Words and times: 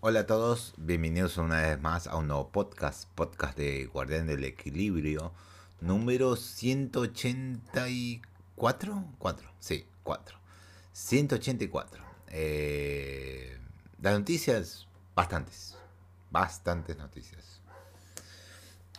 Hola 0.00 0.20
a 0.20 0.26
todos, 0.26 0.74
bienvenidos 0.76 1.38
una 1.38 1.60
vez 1.60 1.80
más 1.80 2.06
a 2.06 2.14
un 2.14 2.28
nuevo 2.28 2.50
podcast, 2.50 3.08
podcast 3.16 3.58
de 3.58 3.86
Guardián 3.86 4.28
del 4.28 4.44
Equilibrio, 4.44 5.32
número 5.80 6.36
184, 6.36 9.04
4, 9.18 9.50
sí, 9.58 9.84
4, 10.04 10.38
184. 10.92 12.04
Eh, 12.28 13.58
las 14.00 14.16
noticias, 14.16 14.86
bastantes, 15.16 15.76
bastantes 16.30 16.96
noticias. 16.96 17.60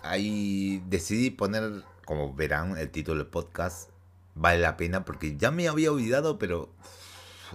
Ahí 0.01 0.83
decidí 0.87 1.29
poner, 1.29 1.85
como 2.03 2.33
verán, 2.33 2.77
el 2.77 2.89
título 2.89 3.19
del 3.19 3.27
podcast, 3.27 3.89
vale 4.35 4.59
la 4.59 4.75
pena, 4.75 5.05
porque 5.05 5.37
ya 5.37 5.49
me 5.49 5.69
había 5.69 5.93
olvidado, 5.93 6.37
pero 6.37 6.67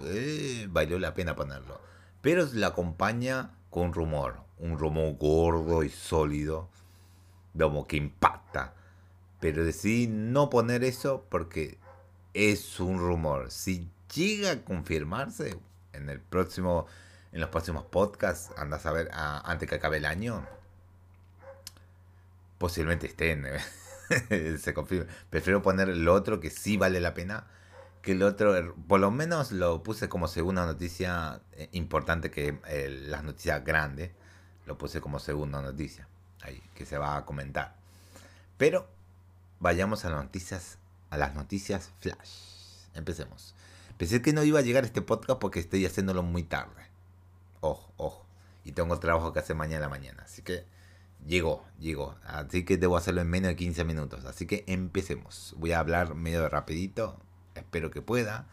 eh, 0.03 0.65
valió 0.67 0.97
la 0.97 1.13
pena 1.13 1.35
ponerlo 1.35 1.79
pero 2.25 2.49
la 2.53 2.69
acompaña 2.69 3.51
con 3.69 3.93
rumor, 3.93 4.41
un 4.57 4.79
rumor 4.79 5.15
gordo 5.15 5.83
y 5.83 5.89
sólido, 5.89 6.71
como 7.55 7.85
que 7.85 7.97
impacta. 7.97 8.73
Pero 9.39 9.63
decidí 9.63 10.07
no 10.07 10.49
poner 10.49 10.83
eso 10.83 11.23
porque 11.29 11.77
es 12.33 12.79
un 12.79 12.97
rumor. 12.97 13.51
Si 13.51 13.87
llega 14.15 14.53
a 14.53 14.61
confirmarse 14.63 15.59
en 15.93 16.09
el 16.09 16.19
próximo, 16.19 16.87
en 17.31 17.41
los 17.41 17.51
próximos 17.51 17.83
podcasts, 17.83 18.51
andas 18.57 18.87
a 18.87 18.91
ver 18.91 19.11
antes 19.13 19.69
que 19.69 19.75
acabe 19.75 19.97
el 19.97 20.05
año, 20.05 20.47
posiblemente 22.57 23.05
estén, 23.05 23.45
se 24.57 24.73
confirme. 24.73 25.05
Prefiero 25.29 25.61
poner 25.61 25.89
el 25.89 26.07
otro 26.07 26.39
que 26.39 26.49
sí 26.49 26.75
vale 26.75 26.99
la 26.99 27.13
pena 27.13 27.45
que 28.05 28.11
el 28.11 28.21
otro, 28.21 28.55
er, 28.55 28.71
por 28.87 28.99
lo 28.99 29.09
menos 29.09 29.51
lo 29.51 29.81
puse 29.81 30.07
como 30.07 30.27
segunda 30.27 30.63
noticia 30.63 31.41
eh, 31.53 31.69
importante 31.71 32.29
que 32.29 32.59
eh, 32.67 32.87
las 33.07 33.23
noticias 33.23 33.65
grandes, 33.65 34.11
lo 34.67 34.77
puse 34.77 35.01
como 35.01 35.17
segunda 35.17 35.59
noticia, 35.59 36.07
ahí, 36.43 36.61
que 36.75 36.85
se 36.85 36.99
va 36.99 37.17
a 37.17 37.25
comentar. 37.25 37.75
Pero 38.59 38.87
vayamos 39.59 40.05
a 40.05 40.11
las 40.11 40.23
noticias, 40.23 40.77
a 41.09 41.17
las 41.17 41.33
noticias 41.33 41.89
flash. 41.99 42.85
Empecemos. 42.93 43.55
Pensé 43.97 44.21
que 44.21 44.33
no 44.33 44.43
iba 44.43 44.59
a 44.59 44.61
llegar 44.61 44.85
este 44.85 45.01
podcast 45.01 45.39
porque 45.39 45.59
estoy 45.59 45.83
haciéndolo 45.83 46.21
muy 46.21 46.43
tarde. 46.43 46.85
Ojo, 47.61 47.91
ojo. 47.97 48.23
Y 48.63 48.73
tengo 48.73 48.99
trabajo 48.99 49.33
que 49.33 49.39
hacer 49.39 49.55
mañana 49.55 49.87
a 49.87 49.89
la 49.89 49.89
mañana. 49.89 50.21
Así 50.25 50.43
que 50.43 50.63
llegó, 51.25 51.65
llegó. 51.79 52.15
Así 52.23 52.65
que 52.65 52.77
debo 52.77 52.97
hacerlo 52.97 53.21
en 53.21 53.31
menos 53.31 53.49
de 53.49 53.55
15 53.55 53.83
minutos. 53.83 54.25
Así 54.25 54.45
que 54.45 54.63
empecemos. 54.67 55.55
Voy 55.57 55.71
a 55.71 55.79
hablar 55.79 56.13
medio 56.13 56.47
rapidito 56.49 57.24
espero 57.55 57.91
que 57.91 58.01
pueda. 58.01 58.45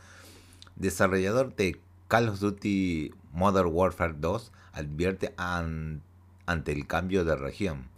Desarrollador 0.76 1.54
de 1.54 1.80
Call 2.08 2.28
of 2.28 2.40
Duty 2.40 3.12
Modern 3.32 3.70
Warfare 3.72 4.14
2 4.18 4.52
advierte 4.72 5.34
ante 5.36 6.72
el 6.72 6.86
cambio 6.86 7.24
de 7.24 7.36
región. 7.36 7.90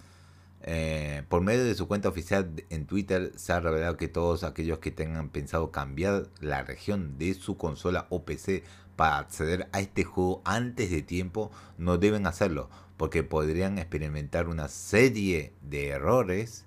Eh, 0.67 1.25
por 1.29 1.43
medio 1.43 1.65
de 1.65 1.75
su 1.75 1.87
cuenta 1.87 2.09
oficial 2.09 2.51
en 2.71 2.87
Twitter 2.87 3.33
se 3.37 3.53
ha 3.53 3.61
revelado 3.61 3.99
que 3.99 4.09
todos 4.09 4.45
aquellos 4.45 4.79
que 4.79 4.91
tengan 4.91 5.29
pensado 5.29 5.71
cambiar 5.71 6.29
la 6.41 6.63
región 6.63 7.19
de 7.19 7.35
su 7.35 7.59
consola 7.59 8.07
o 8.09 8.23
PC 8.23 8.65
para 8.97 9.19
acceder 9.19 9.69
a 9.73 9.81
este 9.81 10.05
juego 10.05 10.41
antes 10.47 10.91
de 10.91 11.03
tiempo 11.03 11.51
no 11.77 11.99
deben 11.99 12.27
hacerlo 12.27 12.71
porque 12.97 13.23
podrían 13.23 13.79
experimentar 13.79 14.49
una 14.49 14.69
serie 14.69 15.53
de 15.61 15.89
errores 15.89 16.65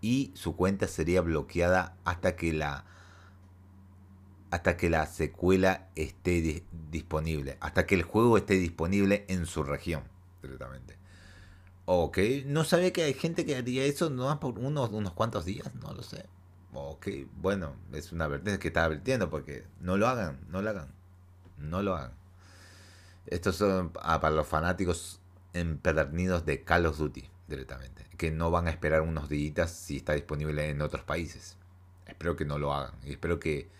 y 0.00 0.32
su 0.34 0.56
cuenta 0.56 0.88
sería 0.88 1.20
bloqueada 1.20 1.96
hasta 2.04 2.34
que 2.34 2.52
la 2.52 2.84
hasta 4.56 4.78
que 4.78 4.88
la 4.88 5.04
secuela 5.04 5.88
esté 5.96 6.64
disponible, 6.90 7.58
hasta 7.60 7.86
que 7.86 7.94
el 7.94 8.02
juego 8.02 8.38
esté 8.38 8.54
disponible 8.54 9.26
en 9.28 9.44
su 9.44 9.62
región, 9.62 10.02
directamente. 10.40 10.96
Ok, 11.84 12.18
no 12.46 12.64
sabía 12.64 12.90
que 12.90 13.04
hay 13.04 13.12
gente 13.12 13.44
que 13.44 13.54
haría 13.54 13.84
eso 13.84 14.08
no 14.08 14.40
por 14.40 14.58
unos, 14.58 14.90
unos 14.90 15.12
cuantos 15.12 15.44
días, 15.44 15.74
no 15.74 15.92
lo 15.92 16.02
sé. 16.02 16.24
Ok, 16.72 17.08
bueno, 17.36 17.74
es 17.92 18.12
una 18.12 18.24
advertencia 18.24 18.58
que 18.58 18.68
está 18.68 18.86
advirtiendo 18.86 19.28
porque 19.28 19.64
no 19.80 19.98
lo 19.98 20.08
hagan, 20.08 20.40
no 20.48 20.62
lo 20.62 20.70
hagan, 20.70 20.88
no 21.58 21.82
lo 21.82 21.94
hagan. 21.94 22.12
Estos 23.26 23.56
son 23.56 23.92
ah, 24.00 24.20
para 24.22 24.34
los 24.34 24.46
fanáticos 24.46 25.20
empedernidos 25.52 26.46
de 26.46 26.64
Call 26.64 26.86
of 26.86 26.96
Duty, 26.96 27.28
directamente, 27.46 28.06
que 28.16 28.30
no 28.30 28.50
van 28.50 28.68
a 28.68 28.70
esperar 28.70 29.02
unos 29.02 29.28
días 29.28 29.70
si 29.70 29.98
está 29.98 30.14
disponible 30.14 30.70
en 30.70 30.80
otros 30.80 31.04
países. 31.04 31.58
Espero 32.06 32.36
que 32.36 32.46
no 32.46 32.58
lo 32.58 32.72
hagan 32.72 32.94
y 33.04 33.12
espero 33.12 33.38
que 33.38 33.76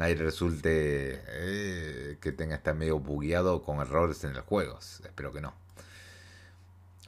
nadie 0.00 0.14
resulte 0.14 1.22
eh, 1.26 2.16
que 2.22 2.32
tenga 2.32 2.56
estar 2.56 2.74
medio 2.74 2.98
bugueado 2.98 3.62
con 3.62 3.80
errores 3.80 4.24
en 4.24 4.32
los 4.32 4.44
juegos. 4.46 5.02
Espero 5.04 5.30
que 5.30 5.42
no. 5.42 5.52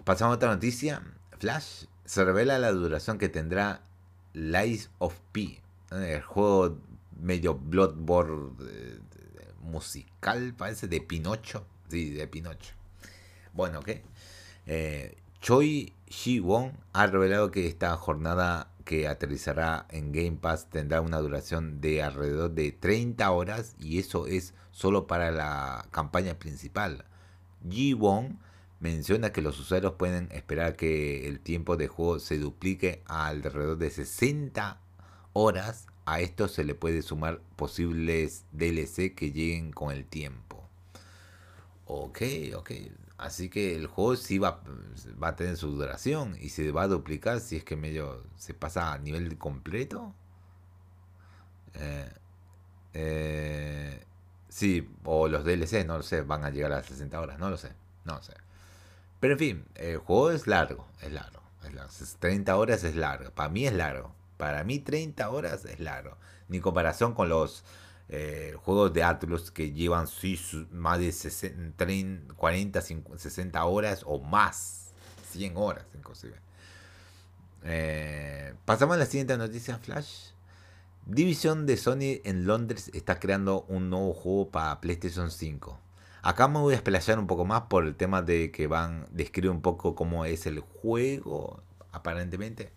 Pasamos 0.05 0.35
a 0.35 0.37
otra 0.37 0.51
noticia. 0.51 1.03
Flash 1.39 1.87
se 2.05 2.23
revela 2.23 2.59
la 2.59 2.71
duración 2.71 3.17
que 3.17 3.31
tendrá 3.31 3.81
Lies 4.35 4.91
of 4.99 5.19
P, 5.33 5.63
el 5.91 6.21
juego 6.21 6.77
medio 7.19 7.55
Bloodborne 7.55 8.53
musical, 9.63 10.53
parece, 10.55 10.87
de 10.87 11.01
Pinocho. 11.01 11.65
Sí, 11.89 12.11
de 12.11 12.29
Pinocho. 12.29 12.75
Bueno. 13.55 13.81
Eh, 14.67 15.17
Choi 15.41 15.93
Shi-won 16.09 16.73
ha 16.93 17.07
revelado 17.07 17.51
que 17.51 17.67
esta 17.67 17.97
jornada 17.97 18.72
que 18.85 19.09
aterrizará 19.09 19.87
en 19.91 20.13
Game 20.13 20.39
Pass 20.41 20.69
tendrá 20.71 21.01
una 21.01 21.19
duración 21.19 21.81
de 21.81 22.03
alrededor 22.03 22.51
de 22.53 22.73
30 22.73 23.31
horas 23.31 23.75
y 23.79 23.99
eso 23.99 24.27
es 24.27 24.55
solo 24.71 25.07
para 25.07 25.31
la 25.31 25.87
campaña 25.91 26.39
principal. 26.39 27.05
Ji-won 27.69 28.39
menciona 28.81 29.33
que 29.33 29.43
los 29.43 29.61
usuarios 29.61 29.95
pueden 29.95 30.29
esperar 30.33 30.77
que 30.77 31.29
el 31.29 31.41
tiempo 31.41 31.77
de 31.77 31.89
juego 31.89 32.19
se 32.19 32.39
duplique 32.39 33.03
alrededor 33.07 33.79
de 33.79 33.91
60 33.91 34.81
horas. 35.33 35.87
A 36.05 36.21
esto 36.21 36.49
se 36.49 36.65
le 36.65 36.75
puede 36.75 37.03
sumar 37.03 37.41
posibles 37.55 38.45
DLC 38.51 39.15
que 39.15 39.31
lleguen 39.31 39.71
con 39.71 39.93
el 39.93 40.05
tiempo. 40.05 40.69
Ok, 41.87 42.23
ok. 42.57 42.71
Así 43.23 43.49
que 43.49 43.77
el 43.77 43.87
juego 43.87 44.17
sí 44.17 44.39
va, 44.39 44.61
va 45.23 45.29
a 45.29 45.37
tener 45.37 45.57
su 45.57 45.71
duración 45.71 46.37
y 46.41 46.49
se 46.49 46.73
va 46.73 46.83
a 46.83 46.89
duplicar 46.89 47.41
si 47.41 47.57
es 47.57 47.65
que 47.65 47.77
medio 47.77 48.25
se 48.37 48.53
pasa 48.53 48.93
a 48.93 48.99
nivel 48.99 49.39
completo. 49.39 50.13
Eh, 51.75 52.13
eh, 52.95 54.05
sí, 54.49 54.89
o 55.05 55.29
los 55.29 55.45
DLC, 55.45 55.87
no 55.87 55.99
lo 55.99 56.03
sé, 56.03 56.23
van 56.23 56.45
a 56.45 56.51
llegar 56.51 56.73
a 56.73 56.77
las 56.77 56.87
60 56.87 57.21
horas, 57.21 57.39
no 57.39 57.49
lo 57.49 57.57
sé, 57.57 57.73
no 58.05 58.17
lo 58.17 58.23
sé. 58.23 58.35
Pero 59.21 59.35
en 59.35 59.39
fin, 59.39 59.65
el 59.77 59.99
juego 59.99 60.33
es 60.33 60.49
largo, 60.49 60.89
es 61.01 61.13
largo, 61.13 61.43
es 61.65 61.73
largo. 61.73 61.93
30 62.19 62.57
horas 62.57 62.83
es 62.83 62.97
largo, 62.97 63.31
para 63.31 63.49
mí 63.49 63.67
es 63.67 63.73
largo. 63.73 64.15
Para 64.37 64.65
mí 64.65 64.81
30 64.81 65.31
horas 65.31 65.65
es 65.65 65.79
largo. 65.79 66.17
Ni 66.49 66.59
comparación 66.59 67.15
con 67.15 67.29
los 67.29 67.63
eh, 68.15 68.55
juegos 68.63 68.93
de 68.93 69.03
Atlus 69.03 69.51
que 69.51 69.73
llevan 69.73 70.07
más 70.71 70.99
de 70.99 71.11
60, 71.11 71.87
40, 72.37 72.83
60 72.83 73.65
horas 73.65 74.03
o 74.05 74.21
más, 74.21 74.93
100 75.31 75.57
horas 75.57 75.87
inclusive. 75.95 76.35
Eh, 77.65 78.53
pasamos 78.67 78.97
a 78.97 78.99
la 78.99 79.07
siguiente 79.07 79.35
noticia 79.39 79.79
flash. 79.79 80.33
División 81.07 81.65
de 81.65 81.79
Sony 81.79 82.21
en 82.25 82.47
Londres 82.47 82.91
está 82.93 83.19
creando 83.19 83.65
un 83.69 83.89
nuevo 83.89 84.13
juego 84.13 84.51
para 84.51 84.83
PlayStation 84.83 85.31
5. 85.31 85.81
Acá 86.21 86.49
me 86.49 86.59
voy 86.59 86.75
a 86.75 86.77
explayar 86.77 87.19
un 87.19 87.27
poco 87.27 87.47
más 87.47 87.63
por 87.63 87.87
el 87.87 87.97
tema 87.97 88.21
de 88.21 88.51
que 88.53 88.67
van, 88.67 89.07
describe 89.11 89.49
un 89.49 89.63
poco 89.63 89.95
cómo 89.95 90.27
es 90.27 90.45
el 90.45 90.61
juego, 90.61 91.63
aparentemente. 91.93 92.73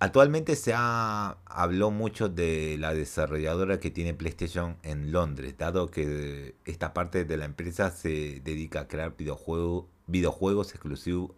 Actualmente 0.00 0.54
se 0.54 0.74
ha 0.76 1.38
habló 1.44 1.90
mucho 1.90 2.28
de 2.28 2.76
la 2.78 2.94
desarrolladora 2.94 3.80
que 3.80 3.90
tiene 3.90 4.14
PlayStation 4.14 4.76
en 4.84 5.10
Londres, 5.10 5.56
dado 5.58 5.90
que 5.90 6.54
esta 6.66 6.94
parte 6.94 7.24
de 7.24 7.36
la 7.36 7.46
empresa 7.46 7.90
se 7.90 8.40
dedica 8.44 8.82
a 8.82 8.86
crear 8.86 9.16
videojuegos, 9.16 10.72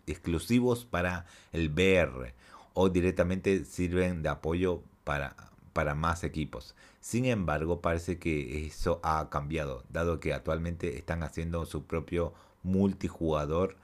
exclusivos 0.07 0.85
para 0.85 1.25
el 1.53 1.71
VR 1.71 2.35
o 2.75 2.91
directamente 2.91 3.65
sirven 3.65 4.23
de 4.23 4.29
apoyo 4.29 4.83
para, 5.05 5.37
para 5.73 5.95
más 5.95 6.23
equipos. 6.23 6.75
Sin 7.01 7.25
embargo, 7.25 7.81
parece 7.81 8.19
que 8.19 8.67
eso 8.67 9.01
ha 9.03 9.31
cambiado, 9.31 9.85
dado 9.89 10.21
que 10.21 10.35
actualmente 10.35 10.99
están 10.99 11.23
haciendo 11.23 11.65
su 11.65 11.85
propio 11.85 12.35
multijugador 12.63 13.77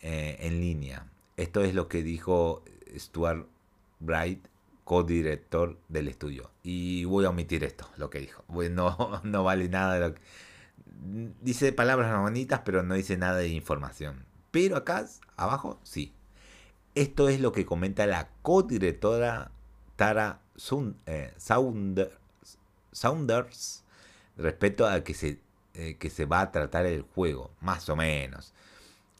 eh, 0.00 0.36
en 0.42 0.60
línea. 0.60 1.08
Esto 1.36 1.64
es 1.64 1.74
lo 1.74 1.88
que 1.88 2.04
dijo 2.04 2.62
Stuart 2.96 3.48
Bright, 4.00 4.48
co-director 4.84 5.78
del 5.88 6.08
estudio. 6.08 6.50
Y 6.62 7.04
voy 7.04 7.24
a 7.24 7.30
omitir 7.30 7.64
esto, 7.64 7.88
lo 7.96 8.10
que 8.10 8.20
dijo. 8.20 8.44
Bueno, 8.48 9.20
no, 9.24 9.44
vale 9.44 9.68
nada 9.68 9.98
lo 9.98 10.14
que... 10.14 10.20
Dice 11.42 11.72
palabras 11.72 12.18
bonitas, 12.20 12.62
pero 12.64 12.82
no 12.82 12.94
dice 12.94 13.16
nada 13.16 13.38
de 13.38 13.48
información. 13.48 14.24
Pero 14.50 14.76
acá, 14.76 15.06
abajo, 15.36 15.78
sí. 15.82 16.12
Esto 16.94 17.28
es 17.28 17.40
lo 17.40 17.52
que 17.52 17.66
comenta 17.66 18.06
la 18.06 18.30
co-directora 18.42 19.50
Tara 19.96 20.40
eh, 21.06 21.34
Saunders, 21.36 22.10
respecto 24.36 24.86
a 24.86 25.04
que 25.04 25.12
se 25.12 25.38
eh, 25.78 25.98
que 25.98 26.08
se 26.08 26.24
va 26.24 26.40
a 26.40 26.52
tratar 26.52 26.86
el 26.86 27.02
juego, 27.02 27.50
más 27.60 27.90
o 27.90 27.96
menos. 27.96 28.54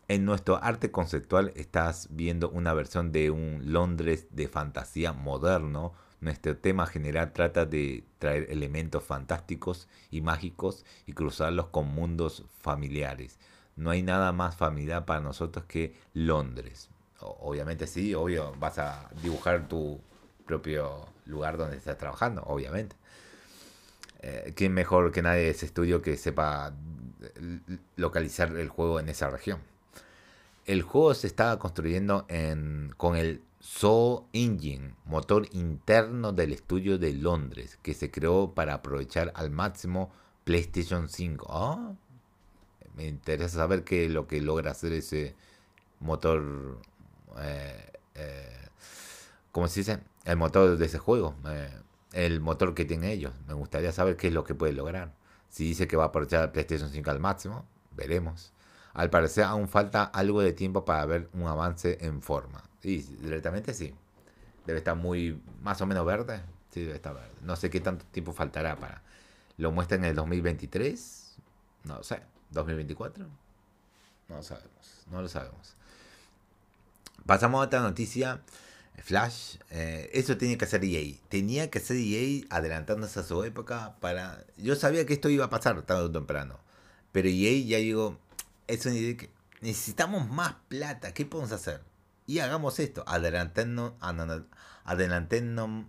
En 0.09 0.25
nuestro 0.25 0.63
arte 0.63 0.93
conceptual 0.93 1.53
estás 1.57 2.07
viendo 2.13 2.49
una 2.51 2.73
versión 2.75 3.11
de 3.11 3.33
un 3.33 3.73
Londres 3.73 4.29
de 4.31 4.47
fantasía 4.47 5.13
moderno. 5.13 5.95
Nuestro 6.21 6.57
tema 6.57 6.87
general 6.87 7.33
trata 7.33 7.67
de 7.67 8.05
traer 8.21 8.47
elementos 8.51 9.03
fantásticos 9.03 9.89
y 10.13 10.21
mágicos 10.21 10.85
y 11.07 11.13
cruzarlos 11.13 11.67
con 11.69 11.89
mundos 11.89 12.45
familiares. 12.61 13.41
No 13.75 13.91
hay 13.91 14.03
nada 14.05 14.31
más 14.31 14.55
familiar 14.55 15.05
para 15.07 15.21
nosotros 15.21 15.65
que 15.67 15.97
Londres. 16.15 16.89
obviamente 17.19 17.89
sí, 17.89 18.15
obvio, 18.15 18.55
vas 18.61 18.79
a 18.79 19.11
dibujar 19.23 19.67
tu 19.67 20.01
propio 20.47 21.09
lugar 21.25 21.57
donde 21.57 21.79
estás 21.79 21.99
trabajando, 21.99 22.45
obviamente. 22.45 22.95
Eh, 24.21 24.53
¿Quién 24.55 24.73
mejor 24.73 25.11
que 25.11 25.23
nadie 25.23 25.43
de 25.43 25.51
ese 25.51 25.67
estudio 25.67 26.01
que 26.01 26.17
sepa 26.17 26.73
localizar 27.97 28.57
el 28.57 28.69
juego 28.69 29.01
en 29.01 29.09
esa 29.09 29.31
región? 29.31 29.59
El 30.67 30.83
juego 30.83 31.15
se 31.15 31.27
estaba 31.29 31.59
construyendo 31.59 32.27
con 32.97 33.17
el 33.17 33.43
Soul 33.61 34.25
Engine, 34.33 34.95
motor 35.07 35.49
interno 35.53 36.33
del 36.33 36.53
estudio 36.53 36.99
de 36.99 37.13
Londres, 37.13 37.79
que 37.83 37.95
se 37.95 38.11
creó 38.11 38.55
para 38.55 38.75
aprovechar 38.75 39.33
al 39.35 39.51
máximo 39.51 40.13
PlayStation 40.45 41.09
5. 41.09 41.47
Ah, 41.51 41.93
me 42.97 43.07
interesa 43.07 43.59
saber 43.59 43.85
qué 43.85 44.07
es 44.07 44.11
lo 44.11 44.27
que 44.27 44.41
logra 44.41 44.71
hacer 44.71 44.93
ese 44.93 45.35
motor. 46.01 46.81
Eh, 47.39 47.93
eh, 48.15 48.69
¿Cómo 49.53 49.69
se 49.69 49.81
dice? 49.81 50.01
El 50.25 50.37
motor 50.37 50.77
de 50.77 50.87
ese 50.87 50.99
juego. 50.99 51.35
Eh, 51.49 51.71
el 52.13 52.41
motor 52.41 52.75
que 52.75 52.85
tienen 52.85 53.11
ellos. 53.11 53.35
Me 53.47 53.55
gustaría 53.55 53.93
saber 53.93 54.17
qué 54.17 54.29
es 54.29 54.33
lo 54.33 54.45
que 54.45 54.55
puede 54.55 54.73
lograr. 54.73 55.13
Si 55.49 55.65
dice 55.65 55.87
que 55.87 55.97
va 55.97 56.05
a 56.05 56.07
aprovechar 56.09 56.53
PlayStation 56.53 56.91
5 56.91 57.11
al 57.11 57.21
máximo, 57.21 57.67
veremos. 57.97 58.53
Al 58.97 59.11
parecer 59.11 59.45
aún 59.45 59.69
falta 59.69 60.05
algo 60.05 60.41
de 60.41 60.55
tiempo 60.55 60.87
para 60.87 61.05
ver 61.05 61.29
un 61.35 61.47
avance 61.47 61.99
en 62.01 62.23
forma. 62.23 62.65
Y 62.83 63.03
directamente 63.03 63.75
sí. 63.75 63.95
Debe 64.65 64.79
estar 64.79 64.97
muy, 64.97 65.39
más 65.61 65.83
o 65.83 65.87
menos 65.87 66.07
verde. 66.07 66.41
Sí, 66.71 66.81
debe 66.81 66.95
estar 66.95 67.13
verde. 67.13 67.29
No 67.43 67.57
sé 67.57 67.69
qué 67.69 67.81
tanto 67.81 68.07
tiempo 68.07 68.33
faltará 68.33 68.77
para... 68.77 69.03
¿Lo 69.59 69.71
muestra 69.71 69.99
en 69.99 70.07
el 70.07 70.15
2023? 70.15 71.37
No 71.85 71.97
lo 71.97 72.05
sé. 72.05 72.23
¿2024? 72.55 73.27
No 74.31 74.37
lo 74.37 74.43
sabemos. 74.43 75.05
No 75.11 75.21
lo 75.21 75.29
sabemos. 75.29 75.75
Pasamos 77.27 77.61
a 77.61 77.67
otra 77.67 77.81
noticia. 77.81 78.41
Flash, 78.97 79.57
eh, 79.73 80.09
eso 80.15 80.39
tiene 80.39 80.57
que 80.57 80.65
hacer 80.65 80.83
EA. 80.83 81.17
Tenía 81.29 81.69
que 81.69 81.81
ser 81.81 81.99
EA 81.99 82.47
adelantándose 82.49 83.21
a 83.21 83.25
su 83.25 83.45
época 83.45 83.97
para... 84.01 84.43
Yo 84.57 84.75
sabía 84.75 85.05
que 85.05 85.13
esto 85.13 85.29
iba 85.29 85.45
a 85.45 85.51
pasar 85.51 85.83
tarde 85.83 86.05
o 86.05 86.11
temprano. 86.11 86.59
Pero 87.13 87.29
EA 87.29 87.63
ya 87.63 87.77
digo, 87.77 88.19
es 88.67 88.87
necesitamos 89.61 90.29
más 90.29 90.55
plata, 90.69 91.13
¿qué 91.13 91.25
podemos 91.25 91.53
hacer? 91.53 91.83
Y 92.27 92.41
hagamos 92.41 92.79
esto, 92.81 93.05
adelantemos, 93.07 93.93
adelantemos, 94.85 95.87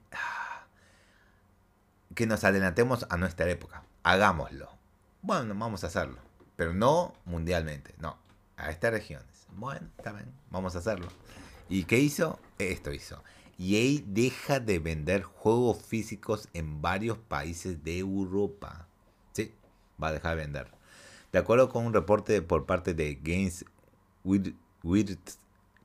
que 2.13 2.27
nos 2.27 2.43
adelantemos 2.43 3.05
a 3.09 3.17
nuestra 3.17 3.49
época, 3.49 3.83
hagámoslo. 4.03 4.69
Bueno, 5.21 5.55
vamos 5.55 5.83
a 5.83 5.87
hacerlo, 5.87 6.19
pero 6.55 6.73
no 6.73 7.13
mundialmente, 7.25 7.95
no, 7.99 8.17
a 8.55 8.69
estas 8.69 8.91
regiones. 8.91 9.47
Bueno, 9.55 9.87
está 9.97 10.13
bien, 10.13 10.31
vamos 10.51 10.75
a 10.75 10.79
hacerlo. 10.79 11.07
¿Y 11.69 11.83
qué 11.85 11.99
hizo? 11.99 12.39
Esto 12.59 12.93
hizo. 12.93 13.23
EA 13.59 14.01
deja 14.05 14.59
de 14.59 14.77
vender 14.77 15.23
juegos 15.23 15.81
físicos 15.81 16.47
en 16.53 16.81
varios 16.81 17.17
países 17.17 17.83
de 17.83 17.97
Europa. 17.97 18.87
Sí, 19.33 19.53
va 20.01 20.09
a 20.09 20.13
dejar 20.13 20.37
de 20.37 20.43
vender. 20.43 20.76
De 21.31 21.39
acuerdo 21.39 21.69
con 21.69 21.85
un 21.85 21.93
reporte 21.93 22.41
por 22.41 22.65
parte 22.65 22.93
de 22.93 23.15
Games 23.21 23.65
with, 24.23 24.53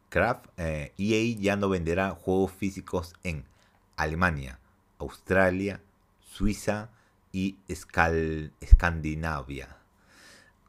Craft, 0.08 0.46
EA 0.56 0.90
e 0.96 1.34
ya 1.36 1.56
no 1.56 1.68
venderá 1.68 2.10
juegos 2.10 2.52
físicos 2.52 3.14
en 3.22 3.44
Alemania, 3.96 4.58
Australia, 4.98 5.80
Suiza 6.20 6.90
y 7.32 7.58
Escandinavia. 8.60 9.76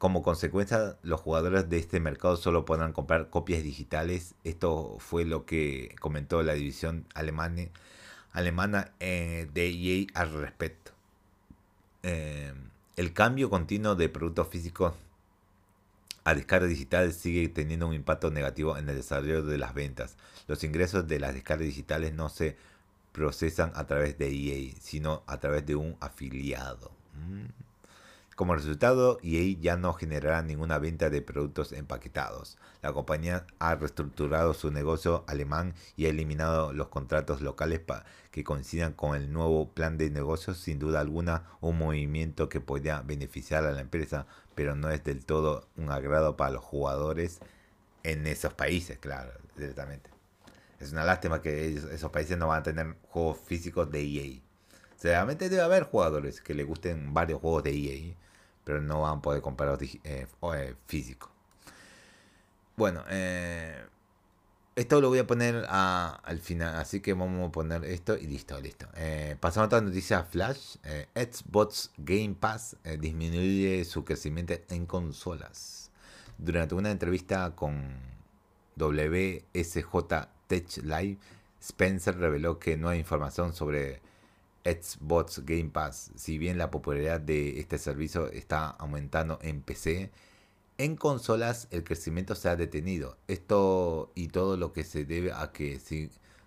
Como 0.04 0.22
consecuencia, 0.22 0.98
los 1.02 1.22
jugadores 1.22 1.70
de 1.70 1.78
este 1.78 2.02
mercado 2.02 2.36
solo 2.36 2.66
podrán 2.66 2.92
comprar 2.92 3.30
copias 3.30 3.64
digitales. 3.64 4.36
Esto 4.44 4.98
fue 5.00 5.24
lo 5.24 5.46
que 5.46 5.96
comentó 6.02 6.44
la 6.44 6.54
división 6.54 7.06
alemana, 7.14 7.70
alemana 8.34 8.92
eh, 9.00 9.48
de 9.54 9.70
EA 9.70 10.08
al 10.14 10.34
respecto. 10.34 10.92
Eh, 12.04 12.54
el 12.96 13.14
cambio 13.14 13.50
continuo 13.50 13.96
de 13.96 14.10
productos 14.10 14.48
físicos 14.48 14.94
a 16.24 16.34
descargas 16.36 16.70
digitales 16.70 17.18
sigue 17.18 17.50
teniendo 17.50 17.88
un 17.88 17.94
impacto 17.94 18.32
negativo 18.32 18.78
en 18.78 18.88
el 18.88 18.96
desarrollo 18.96 19.44
de 19.44 19.58
las 19.58 19.74
ventas. 19.74 20.16
Los 20.48 20.64
ingresos 20.64 21.08
de 21.08 21.20
las 21.20 21.34
descargas 21.34 21.68
digitales 21.68 22.14
no 22.14 22.30
se 22.30 22.56
procesan 23.12 23.72
a 23.76 23.86
través 23.86 24.18
de 24.18 24.30
EA, 24.30 24.74
sino 24.80 25.24
a 25.28 25.40
través 25.40 25.66
de 25.66 25.76
un 25.76 25.98
afiliado. 26.00 26.92
Mm. 27.14 27.63
Como 28.36 28.56
resultado, 28.56 29.20
EA 29.22 29.56
ya 29.60 29.78
no 29.78 29.94
generará 29.94 30.42
ninguna 30.42 30.80
venta 30.80 31.12
de 31.12 31.22
productos 31.22 31.72
empaquetados. 31.72 32.58
La 32.82 32.92
compañía 32.92 33.46
ha 33.60 33.76
reestructurado 33.76 34.56
su 34.56 34.72
negocio 34.72 35.24
alemán 35.28 35.76
y 35.96 36.06
ha 36.06 36.10
eliminado 36.10 36.74
los 36.74 36.88
contratos 36.88 37.42
locales 37.42 37.82
que 38.32 38.44
coincidan 38.44 38.94
con 38.94 39.16
el 39.16 39.32
nuevo 39.32 39.70
plan 39.70 40.00
de 40.00 40.10
negocios. 40.10 40.58
Sin 40.58 40.80
duda 40.80 41.00
alguna, 41.00 41.44
un 41.62 41.78
movimiento 41.78 42.50
que 42.50 42.60
podría 42.60 43.02
beneficiar 43.02 43.66
a 43.66 43.72
la 43.72 43.82
empresa, 43.82 44.26
pero 44.56 44.76
no 44.76 44.90
es 44.90 45.04
del 45.04 45.26
todo 45.26 45.68
un 45.78 45.92
agrado 45.92 46.36
para 46.36 46.52
los 46.52 46.64
jugadores 46.64 47.40
en 48.02 48.26
esos 48.26 48.54
países, 48.56 48.98
claro, 48.98 49.32
directamente. 49.56 50.10
Es 50.80 50.92
una 50.92 51.06
lástima 51.06 51.42
que 51.42 51.76
esos 51.76 52.12
países 52.12 52.38
no 52.38 52.48
van 52.48 52.62
a 52.62 52.64
tener 52.64 52.96
juegos 53.10 53.38
físicos 53.38 53.92
de 53.92 54.02
EA. 54.02 54.42
Seguramente 55.04 55.50
debe 55.50 55.62
haber 55.62 55.84
jugadores 55.84 56.40
que 56.40 56.54
le 56.54 56.64
gusten 56.64 57.14
varios 57.14 57.42
juegos 57.42 57.66
de 57.66 57.72
EA 57.72 58.16
pero 58.64 58.80
no 58.80 59.02
van 59.02 59.18
a 59.18 59.22
poder 59.22 59.42
comprar 59.42 59.78
eh, 59.82 60.28
eh, 60.56 60.76
físico. 60.88 61.30
Bueno, 62.78 63.04
eh, 63.10 63.86
esto 64.78 65.02
lo 65.02 65.10
voy 65.10 65.20
a 65.20 65.28
poner 65.28 65.66
al 65.68 66.40
final, 66.40 66.78
así 66.78 67.02
que 67.02 67.12
vamos 67.12 67.50
a 67.50 67.52
poner 67.52 67.84
esto 67.84 68.16
y 68.16 68.28
listo, 68.28 68.58
listo. 68.62 68.88
pasamos 69.42 69.66
a 69.66 69.76
otra 69.76 69.82
noticia 69.82 70.24
flash. 70.24 70.78
Xbox 71.14 71.92
Game 71.98 72.36
Pass 72.40 72.78
disminuye 72.98 73.84
su 73.84 74.06
crecimiento 74.06 74.54
en 74.70 74.86
consolas. 74.86 75.92
Durante 76.38 76.76
una 76.76 76.92
entrevista 76.92 77.54
con 77.58 78.00
WSJ 78.78 79.86
Tech 80.48 80.78
Live, 80.78 81.18
Spencer 81.60 82.18
reveló 82.18 82.58
que 82.58 82.78
no 82.78 82.88
hay 82.88 83.00
información 83.00 83.54
sobre 83.54 84.13
Xbox 84.66 85.44
Game 85.46 85.70
Pass, 85.70 86.12
si 86.16 86.38
bien 86.38 86.58
la 86.58 86.72
popularidad 86.72 87.20
de 87.20 87.60
este 87.60 87.78
servicio 87.78 88.28
está 88.28 88.70
aumentando 88.70 89.40
en 89.42 89.62
PC, 89.62 90.10
en 90.78 90.96
consolas 90.96 91.68
el 91.72 91.84
crecimiento 91.84 92.36
se 92.36 92.50
ha 92.50 92.56
detenido. 92.56 93.18
Esto 93.28 94.12
y 94.16 94.30
todo 94.30 94.58
lo 94.58 94.74
que 94.74 94.84
se 94.84 95.06
debe 95.06 95.32
a 95.34 95.52
que, 95.52 95.80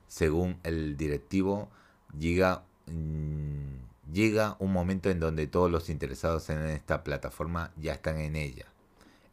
según 0.09 0.59
el 0.65 0.97
directivo, 0.97 1.71
llega, 2.19 2.65
mm, 2.87 4.13
llega 4.13 4.57
un 4.59 4.73
momento 4.73 5.11
en 5.11 5.21
donde 5.21 5.47
todos 5.47 5.71
los 5.71 5.89
interesados 5.91 6.51
en 6.51 6.67
esta 6.67 7.05
plataforma 7.05 7.73
ya 7.77 7.93
están 7.95 8.19
en 8.19 8.37
ella. 8.37 8.67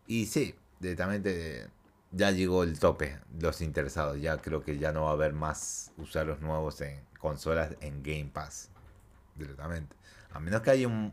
Y 0.06 0.26
sí, 0.26 0.54
directamente 0.80 1.68
ya 2.12 2.30
llegó 2.30 2.62
el 2.62 2.78
tope 2.78 3.18
los 3.40 3.60
interesados. 3.60 4.20
Ya 4.20 4.38
creo 4.38 4.62
que 4.62 4.78
ya 4.78 4.92
no 4.92 5.04
va 5.04 5.10
a 5.10 5.12
haber 5.12 5.32
más 5.32 5.92
usuarios 5.96 6.40
nuevos 6.40 6.80
en 6.80 7.00
consolas 7.18 7.74
en 7.80 8.02
Game 8.02 8.30
Pass. 8.32 8.70
Directamente. 9.36 9.94
A 10.32 10.40
menos 10.40 10.62
que 10.62 10.70
haya 10.70 10.88
un 10.88 11.12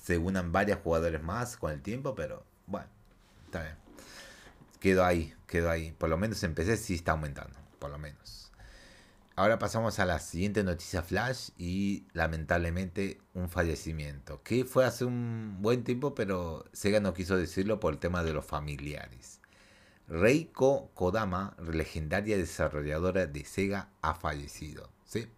se 0.00 0.18
unan 0.18 0.52
varios 0.52 0.78
jugadores 0.78 1.22
más 1.22 1.56
con 1.56 1.72
el 1.72 1.82
tiempo, 1.82 2.14
pero 2.14 2.44
bueno, 2.66 2.88
está 3.46 3.62
bien. 3.62 3.76
Quedó 4.80 5.04
ahí, 5.04 5.34
quedó 5.46 5.70
ahí. 5.70 5.92
Por 5.92 6.08
lo 6.08 6.16
menos 6.16 6.42
en 6.42 6.54
PC 6.54 6.76
sí 6.76 6.94
está 6.94 7.12
aumentando, 7.12 7.56
por 7.78 7.90
lo 7.90 7.98
menos. 7.98 8.50
ahora 9.36 9.58
pasamos 9.58 9.98
a 9.98 10.04
la 10.04 10.18
siguiente 10.18 10.62
noticia 10.62 11.02
flash 11.02 11.50
y 11.56 12.06
lamentablemente 12.12 13.20
un 13.34 13.48
fallecimiento, 13.48 14.42
que 14.42 14.64
fue 14.64 14.84
hace 14.84 15.04
un 15.04 15.58
buen 15.60 15.84
tiempo, 15.84 16.14
pero 16.14 16.64
Sega 16.72 17.00
no 17.00 17.14
quiso 17.14 17.36
decirlo 17.36 17.80
por 17.80 17.94
el 17.94 17.98
tema 17.98 18.22
de 18.24 18.34
los 18.34 18.44
familiares. 18.44 19.40
Reiko 20.08 20.90
Kodama, 20.94 21.56
legendaria 21.58 22.36
desarrolladora 22.36 23.26
de 23.26 23.44
Sega, 23.44 23.88
ha 24.02 24.14
fallecido. 24.14 24.90
¿sí? 25.06 25.28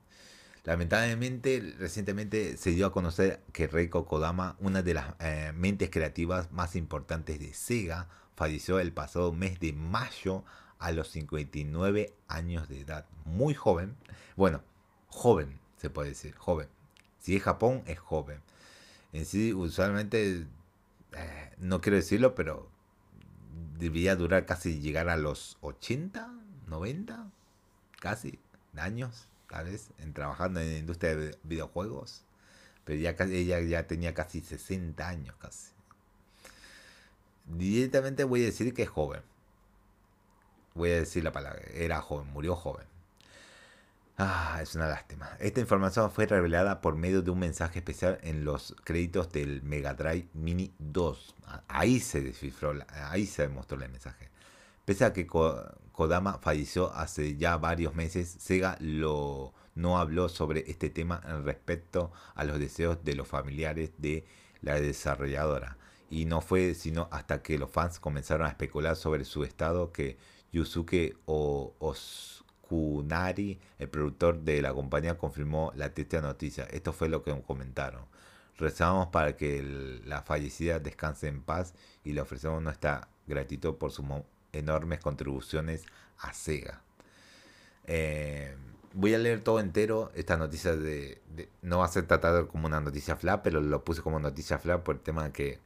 Lamentablemente, 0.64 1.74
recientemente 1.78 2.56
se 2.56 2.70
dio 2.70 2.86
a 2.86 2.92
conocer 2.92 3.42
que 3.52 3.66
Reiko 3.66 4.06
Kodama, 4.06 4.56
una 4.60 4.82
de 4.82 4.94
las 4.94 5.14
eh, 5.20 5.52
mentes 5.54 5.90
creativas 5.90 6.50
más 6.52 6.74
importantes 6.74 7.38
de 7.38 7.52
Sega, 7.52 8.08
falleció 8.34 8.80
el 8.80 8.90
pasado 8.90 9.30
mes 9.32 9.60
de 9.60 9.74
mayo 9.74 10.42
a 10.78 10.90
los 10.90 11.08
59 11.08 12.14
años 12.28 12.68
de 12.70 12.80
edad. 12.80 13.04
Muy 13.26 13.52
joven. 13.52 13.94
Bueno, 14.36 14.62
joven, 15.08 15.60
se 15.76 15.90
puede 15.90 16.10
decir, 16.10 16.34
joven. 16.34 16.68
Si 17.18 17.36
es 17.36 17.42
Japón, 17.42 17.82
es 17.86 17.98
joven. 17.98 18.40
En 19.12 19.26
sí, 19.26 19.52
usualmente, 19.52 20.46
eh, 21.12 21.50
no 21.58 21.82
quiero 21.82 21.96
decirlo, 21.96 22.34
pero 22.34 22.70
debería 23.78 24.16
durar 24.16 24.46
casi 24.46 24.80
llegar 24.80 25.10
a 25.10 25.18
los 25.18 25.58
80, 25.60 26.32
90, 26.68 27.30
casi, 28.00 28.38
años 28.76 29.28
en 29.98 30.12
trabajando 30.12 30.60
en 30.60 30.72
la 30.72 30.78
industria 30.78 31.16
de 31.16 31.38
videojuegos. 31.42 32.24
Pero 32.84 33.00
ya 33.00 33.10
ella 33.10 33.60
ya 33.60 33.86
tenía 33.86 34.14
casi 34.14 34.40
60 34.40 35.06
años 35.06 35.36
casi. 35.36 35.72
Directamente 37.46 38.24
voy 38.24 38.42
a 38.42 38.46
decir 38.46 38.72
que 38.74 38.82
es 38.82 38.88
joven. 38.88 39.22
Voy 40.74 40.90
a 40.90 40.96
decir 40.96 41.24
la 41.24 41.32
palabra. 41.32 41.62
Era 41.72 42.00
joven, 42.00 42.26
murió 42.28 42.56
joven. 42.56 42.86
Ah, 44.16 44.60
es 44.62 44.74
una 44.76 44.86
lástima. 44.86 45.36
Esta 45.40 45.60
información 45.60 46.10
fue 46.10 46.26
revelada 46.26 46.80
por 46.80 46.94
medio 46.94 47.22
de 47.22 47.30
un 47.32 47.40
mensaje 47.40 47.80
especial 47.80 48.18
en 48.22 48.44
los 48.44 48.76
créditos 48.84 49.32
del 49.32 49.62
Mega 49.62 49.94
Drive 49.94 50.28
Mini 50.34 50.72
2. 50.78 51.34
Ahí 51.66 51.98
se 51.98 52.20
descifró, 52.20 52.74
ahí 52.88 53.26
se 53.26 53.42
demostró 53.42 53.82
el 53.82 53.90
mensaje. 53.90 54.30
Pese 54.84 55.04
a 55.04 55.12
que 55.12 55.26
Kodama 55.94 56.38
falleció 56.38 56.92
hace 56.92 57.36
ya 57.36 57.56
varios 57.56 57.94
meses, 57.94 58.28
Sega 58.40 58.76
lo, 58.80 59.54
no 59.76 59.98
habló 59.98 60.28
sobre 60.28 60.68
este 60.68 60.90
tema 60.90 61.20
respecto 61.44 62.10
a 62.34 62.42
los 62.42 62.58
deseos 62.58 63.04
de 63.04 63.14
los 63.14 63.28
familiares 63.28 63.92
de 63.98 64.26
la 64.60 64.80
desarrolladora. 64.80 65.78
Y 66.10 66.24
no 66.24 66.40
fue 66.40 66.74
sino 66.74 67.06
hasta 67.12 67.42
que 67.42 67.58
los 67.58 67.70
fans 67.70 68.00
comenzaron 68.00 68.48
a 68.48 68.50
especular 68.50 68.96
sobre 68.96 69.24
su 69.24 69.44
estado 69.44 69.92
que 69.92 70.18
Yusuke 70.52 71.16
Oskunari, 72.66 73.60
el 73.78 73.88
productor 73.88 74.40
de 74.40 74.62
la 74.62 74.74
compañía, 74.74 75.16
confirmó 75.16 75.70
la 75.76 75.94
triste 75.94 76.20
noticia. 76.20 76.64
Esto 76.64 76.92
fue 76.92 77.08
lo 77.08 77.22
que 77.22 77.40
comentaron. 77.42 78.04
Rezamos 78.56 79.08
para 79.08 79.36
que 79.36 79.62
la 80.04 80.22
fallecida 80.22 80.80
descanse 80.80 81.28
en 81.28 81.42
paz 81.42 81.72
y 82.02 82.14
le 82.14 82.20
ofrecemos 82.20 82.60
nuestra 82.62 83.08
gratitud 83.26 83.76
por 83.76 83.92
su 83.92 84.02
enormes 84.58 85.00
contribuciones 85.00 85.84
a 86.18 86.32
Sega. 86.32 86.82
Eh, 87.86 88.56
voy 88.92 89.14
a 89.14 89.18
leer 89.18 89.42
todo 89.42 89.60
entero. 89.60 90.10
Esta 90.14 90.36
noticia 90.36 90.76
de, 90.76 91.20
no 91.62 91.78
va 91.78 91.86
a 91.86 91.88
ser 91.88 92.06
tratada 92.06 92.46
como 92.46 92.66
una 92.66 92.80
noticia 92.80 93.16
flat, 93.16 93.42
pero 93.42 93.60
lo 93.60 93.84
puse 93.84 94.02
como 94.02 94.18
noticia 94.18 94.58
flat 94.58 94.82
por 94.82 94.96
el 94.96 95.00
tema 95.02 95.32
que 95.32 95.58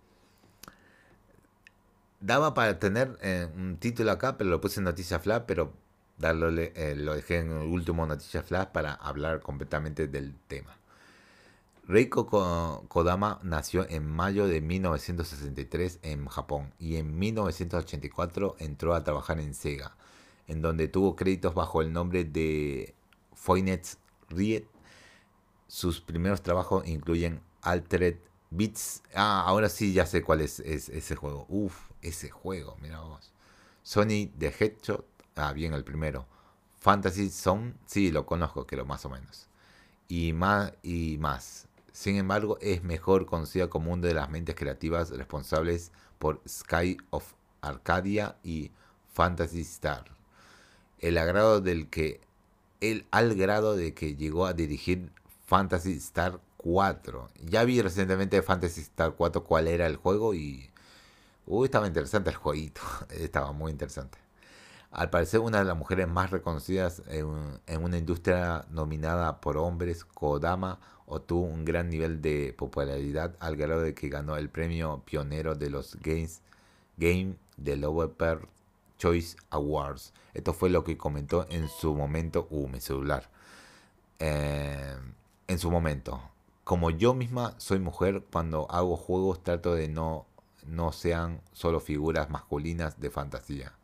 daba 2.20 2.54
para 2.54 2.78
tener 2.78 3.16
eh, 3.22 3.48
un 3.54 3.76
título 3.78 4.10
acá, 4.10 4.36
pero 4.36 4.50
lo 4.50 4.60
puse 4.60 4.80
en 4.80 4.84
noticia 4.84 5.18
flat, 5.18 5.44
pero 5.46 5.72
darle, 6.18 6.72
eh, 6.74 6.94
lo 6.96 7.14
dejé 7.14 7.38
en 7.38 7.52
el 7.52 7.68
último 7.68 8.04
noticia 8.06 8.42
flash 8.42 8.68
para 8.68 8.94
hablar 8.94 9.40
completamente 9.40 10.08
del 10.08 10.34
tema. 10.48 10.77
Reiko 11.88 12.26
Kodama 12.88 13.40
nació 13.42 13.88
en 13.88 14.06
mayo 14.06 14.46
de 14.46 14.60
1963 14.60 16.00
en 16.02 16.26
Japón 16.26 16.74
y 16.78 16.96
en 16.96 17.18
1984 17.18 18.56
entró 18.58 18.94
a 18.94 19.02
trabajar 19.04 19.40
en 19.40 19.54
Sega, 19.54 19.96
en 20.48 20.60
donde 20.60 20.88
tuvo 20.88 21.16
créditos 21.16 21.54
bajo 21.54 21.80
el 21.80 21.90
nombre 21.90 22.24
de 22.24 22.94
Foinet 23.32 23.96
Riet. 24.28 24.66
Sus 25.66 26.02
primeros 26.02 26.42
trabajos 26.42 26.86
incluyen 26.86 27.40
Altered 27.62 28.18
Beats. 28.50 29.02
Ah, 29.14 29.44
ahora 29.46 29.70
sí 29.70 29.94
ya 29.94 30.04
sé 30.04 30.22
cuál 30.22 30.42
es, 30.42 30.60
ese 30.60 31.16
juego. 31.16 31.46
Uf, 31.48 31.90
ese 32.02 32.28
juego, 32.28 32.76
mira 32.82 33.00
vos. 33.00 33.32
Sony 33.82 34.28
The 34.38 34.48
Hedgehog. 34.58 35.06
Ah, 35.36 35.54
bien, 35.54 35.72
el 35.72 35.84
primero. 35.84 36.26
Fantasy 36.80 37.30
Zone. 37.30 37.72
Sí, 37.86 38.10
lo 38.10 38.26
conozco, 38.26 38.66
creo, 38.66 38.84
más 38.84 39.06
o 39.06 39.08
menos. 39.08 39.48
Y 40.06 40.34
más, 40.34 40.74
y 40.82 41.16
más. 41.18 41.67
Sin 41.98 42.14
embargo, 42.14 42.58
es 42.60 42.84
mejor 42.84 43.26
conocida 43.26 43.66
como 43.66 43.92
una 43.92 44.06
de 44.06 44.14
las 44.14 44.30
mentes 44.30 44.54
creativas 44.54 45.10
responsables 45.10 45.90
por 46.20 46.40
Sky 46.48 46.96
of 47.10 47.32
Arcadia 47.60 48.36
y 48.44 48.70
Fantasy 49.12 49.62
Star. 49.62 50.04
El 51.00 51.18
agrado 51.18 51.60
del 51.60 51.90
que 51.90 52.20
el, 52.80 53.04
al 53.10 53.34
grado 53.34 53.74
de 53.74 53.94
que 53.94 54.14
llegó 54.14 54.46
a 54.46 54.52
dirigir 54.52 55.10
Fantasy 55.46 55.96
Star 55.96 56.38
4. 56.58 57.30
Ya 57.42 57.64
vi 57.64 57.82
recientemente 57.82 58.42
Fantasy 58.42 58.82
Star 58.82 59.14
4 59.16 59.42
cuál 59.42 59.66
era 59.66 59.88
el 59.88 59.96
juego 59.96 60.34
y 60.34 60.70
uy, 61.46 61.64
estaba 61.64 61.88
interesante 61.88 62.30
el 62.30 62.36
jueguito, 62.36 62.80
estaba 63.10 63.50
muy 63.50 63.72
interesante. 63.72 64.18
Al 64.92 65.10
parecer 65.10 65.40
una 65.40 65.58
de 65.58 65.64
las 65.64 65.76
mujeres 65.76 66.06
más 66.06 66.30
reconocidas 66.30 67.02
en, 67.08 67.60
en 67.66 67.82
una 67.82 67.98
industria 67.98 68.66
nominada 68.70 69.40
por 69.40 69.56
hombres, 69.56 70.04
Kodama 70.04 70.78
obtuvo 71.08 71.42
un 71.46 71.64
gran 71.64 71.88
nivel 71.88 72.20
de 72.22 72.54
popularidad 72.56 73.34
al 73.40 73.56
grado 73.56 73.82
de 73.82 73.94
que 73.94 74.08
ganó 74.08 74.36
el 74.36 74.50
premio 74.50 75.02
pionero 75.04 75.54
de 75.54 75.70
los 75.70 75.96
Games 76.00 76.42
Game 76.96 77.36
Developer 77.56 78.46
Choice 78.98 79.36
Awards. 79.50 80.12
Esto 80.34 80.52
fue 80.52 80.70
lo 80.70 80.84
que 80.84 80.96
comentó 80.96 81.46
en 81.50 81.68
su 81.68 81.94
momento. 81.94 82.46
Uh, 82.50 82.68
mi 82.68 82.80
celular. 82.80 83.30
Eh, 84.18 84.96
en 85.46 85.58
su 85.58 85.70
momento. 85.70 86.20
Como 86.64 86.90
yo 86.90 87.14
misma 87.14 87.54
soy 87.58 87.78
mujer, 87.78 88.24
cuando 88.30 88.70
hago 88.70 88.96
juegos 88.96 89.42
trato 89.42 89.74
de 89.74 89.88
no, 89.88 90.26
no 90.66 90.92
sean 90.92 91.40
solo 91.52 91.80
figuras 91.80 92.28
masculinas 92.30 93.00
de 93.00 93.10
fantasía 93.10 93.77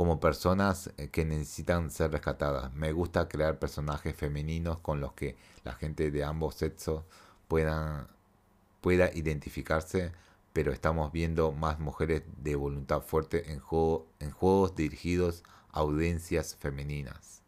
como 0.00 0.18
personas 0.18 0.90
eh, 0.96 1.10
que 1.10 1.26
necesitan 1.26 1.90
ser 1.90 2.10
rescatadas. 2.10 2.72
Me 2.72 2.90
gusta 2.90 3.28
crear 3.28 3.58
personajes 3.58 4.16
femeninos 4.16 4.78
con 4.78 4.98
los 4.98 5.12
que 5.12 5.36
la 5.62 5.74
gente 5.74 6.10
de 6.10 6.24
ambos 6.24 6.54
sexos 6.54 7.04
puedan, 7.48 8.06
pueda 8.80 9.10
identificarse, 9.12 10.12
pero 10.54 10.72
estamos 10.72 11.12
viendo 11.12 11.52
más 11.52 11.80
mujeres 11.80 12.22
de 12.38 12.56
voluntad 12.56 13.02
fuerte 13.02 13.52
en, 13.52 13.60
juego, 13.60 14.06
en 14.20 14.30
juegos 14.30 14.74
dirigidos 14.74 15.44
a 15.70 15.80
audiencias 15.80 16.56
femeninas. 16.56 17.42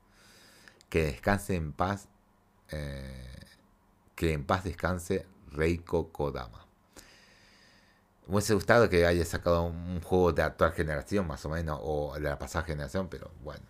Que 0.90 1.04
descanse 1.04 1.54
en 1.54 1.73
paz, 1.73 2.11
eh, 2.71 3.47
que 4.14 4.35
en 4.35 4.44
paz 4.44 4.64
descanse 4.64 5.25
Reiko 5.52 6.12
Kodama. 6.12 6.66
Me 8.26 8.34
hubiese 8.34 8.54
gustado 8.54 8.88
que 8.88 9.04
haya 9.04 9.24
sacado 9.24 9.64
un 9.64 10.00
juego 10.00 10.32
de 10.32 10.42
actual 10.42 10.72
generación, 10.72 11.26
más 11.26 11.44
o 11.44 11.48
menos, 11.48 11.78
o 11.82 12.14
de 12.14 12.20
la 12.20 12.38
pasada 12.38 12.64
generación, 12.64 13.08
pero 13.08 13.30
bueno, 13.42 13.64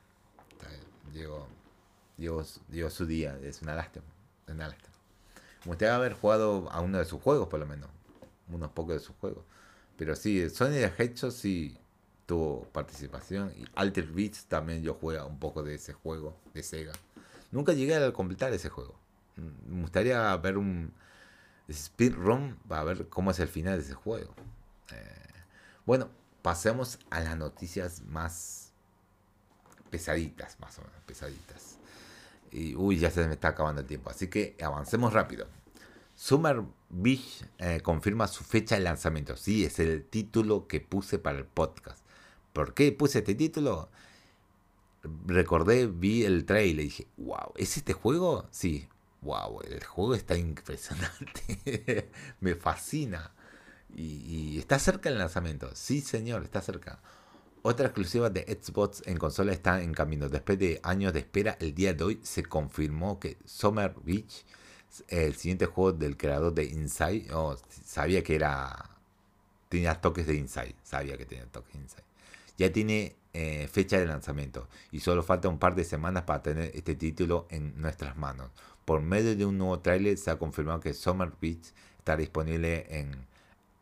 llegó, 1.13 2.41
su 2.91 3.07
día, 3.07 3.39
es 3.43 3.63
una 3.63 3.75
lástima, 3.75 4.05
es 4.47 4.55
una 4.55 4.69
lástima. 4.69 4.95
Me 5.65 5.69
gustaría 5.69 5.95
haber 5.95 6.13
jugado 6.15 6.69
a 6.71 6.81
uno 6.81 6.99
de 6.99 7.05
sus 7.05 7.21
juegos, 7.23 7.49
por 7.49 7.61
lo 7.61 7.67
menos, 7.67 7.89
unos 8.49 8.71
pocos 8.73 8.95
de 8.95 9.01
sus 9.01 9.17
juegos. 9.17 9.45
Pero 9.97 10.15
sí, 10.17 10.49
Sony 10.51 10.71
de 10.71 10.93
Hedgehog 10.97 11.33
sí 11.33 11.79
tuvo 12.27 12.65
participación, 12.73 13.53
y 13.57 13.65
Alter 13.75 14.07
Beats 14.07 14.45
también 14.47 14.83
yo 14.83 14.95
jugué 14.95 15.21
un 15.23 15.39
poco 15.39 15.63
de 15.63 15.77
ese 15.77 15.95
juego, 15.95 16.37
de 16.53 16.63
Sega. 16.63 16.93
Nunca 17.51 17.73
llegué 17.73 17.97
a 17.97 18.13
completar 18.13 18.53
ese 18.53 18.69
juego. 18.69 18.95
Me 19.37 19.81
gustaría 19.81 20.37
ver 20.37 20.59
un 20.59 20.93
speedrun 21.73 22.59
para 22.69 22.85
ver 22.85 23.09
cómo 23.09 23.31
es 23.31 23.39
el 23.39 23.49
final 23.49 23.79
de 23.79 23.85
ese 23.85 23.95
juego. 23.95 24.35
Eh, 24.91 25.33
bueno, 25.87 26.09
pasemos 26.43 26.99
a 27.11 27.21
las 27.21 27.37
noticias 27.37 28.03
más 28.03 28.73
pesaditas, 29.91 30.59
más 30.61 30.79
o 30.79 30.83
menos, 30.83 30.97
pesaditas. 31.07 31.79
Y 32.51 32.75
uy, 32.75 32.99
ya 32.99 33.11
se 33.11 33.27
me 33.27 33.35
está 33.35 33.49
acabando 33.49 33.81
el 33.81 33.87
tiempo, 33.87 34.11
así 34.11 34.29
que 34.29 34.57
avancemos 34.63 35.13
rápido. 35.13 35.47
Summer 36.15 36.63
Beach 36.91 37.45
eh, 37.59 37.81
confirma 37.83 38.29
su 38.29 38.45
fecha 38.45 38.77
de 38.77 38.83
lanzamiento. 38.83 39.37
Sí, 39.37 39.65
es 39.65 39.79
el 39.79 40.05
título 40.05 40.67
que 40.67 40.81
puse 40.81 41.19
para 41.19 41.39
el 41.39 41.47
podcast. 41.47 42.05
¿Por 42.53 42.75
qué 42.75 42.93
puse 42.93 43.21
este 43.21 43.35
título? 43.35 43.89
Recordé, 45.27 45.87
vi 45.87 46.25
el 46.25 46.45
trailer 46.45 46.85
y 46.85 46.89
dije, 46.89 47.07
wow, 47.17 47.53
¿es 47.57 47.77
este 47.77 47.93
juego? 47.93 48.47
Sí, 48.51 48.89
wow, 49.23 49.61
el 49.63 49.83
juego 49.85 50.15
está 50.15 50.37
impresionante, 50.37 52.11
me 52.41 52.55
fascina. 52.55 53.33
Y, 53.95 54.59
está 54.59 54.79
cerca 54.79 55.09
el 55.09 55.19
lanzamiento, 55.19 55.71
sí 55.75 56.01
señor, 56.01 56.43
está 56.45 56.61
cerca. 56.61 57.01
Otra 57.63 57.87
exclusiva 57.87 58.29
de 58.31 58.43
Xbox 58.61 59.03
en 59.07 59.19
consola 59.19 59.53
está 59.53 59.83
en 59.83 59.93
camino. 59.95 60.29
Después 60.29 60.59
de 60.59 60.81
años 60.83 61.13
de 61.13 61.21
espera, 61.21 61.57
el 61.61 61.75
día 61.75 61.95
de 61.95 62.05
hoy 62.05 62.21
se 62.23 62.43
confirmó 62.45 63.21
que 63.21 63.39
Summer 63.45 63.95
Beach, 64.03 64.45
el 65.09 65.35
siguiente 65.37 65.67
juego 65.67 65.93
del 65.93 66.17
creador 66.17 66.55
de 66.55 66.65
Inside, 66.65 67.29
sabía 67.85 68.23
que 68.23 68.35
era 68.35 68.91
tenía 69.69 69.95
toques 70.01 70.27
de 70.27 70.35
Inside, 70.35 70.75
sabía 70.83 71.17
que 71.17 71.25
tenía 71.25 71.47
toques 71.47 71.73
de 71.73 71.81
Inside. 71.81 72.05
Ya 72.59 72.73
tiene 72.73 73.17
eh, 73.33 73.67
fecha 73.73 73.99
de 73.99 74.05
lanzamiento 74.05 74.69
y 74.91 75.01
solo 75.01 75.23
falta 75.23 75.49
un 75.49 75.59
par 75.59 75.75
de 75.75 75.85
semanas 75.85 76.25
para 76.25 76.43
tener 76.43 76.71
este 76.75 76.95
título 76.95 77.47
en 77.49 77.81
nuestras 77.81 78.17
manos. 78.17 78.51
Por 78.85 79.01
medio 79.01 79.37
de 79.37 79.47
un 79.47 79.59
nuevo 79.59 79.79
tráiler 79.81 80.17
se 80.19 80.31
ha 80.31 80.39
confirmado 80.39 80.81
que 80.81 80.95
Summer 80.95 81.33
Beach 81.41 81.73
estará 81.99 82.19
disponible 82.19 82.87
en 82.89 83.27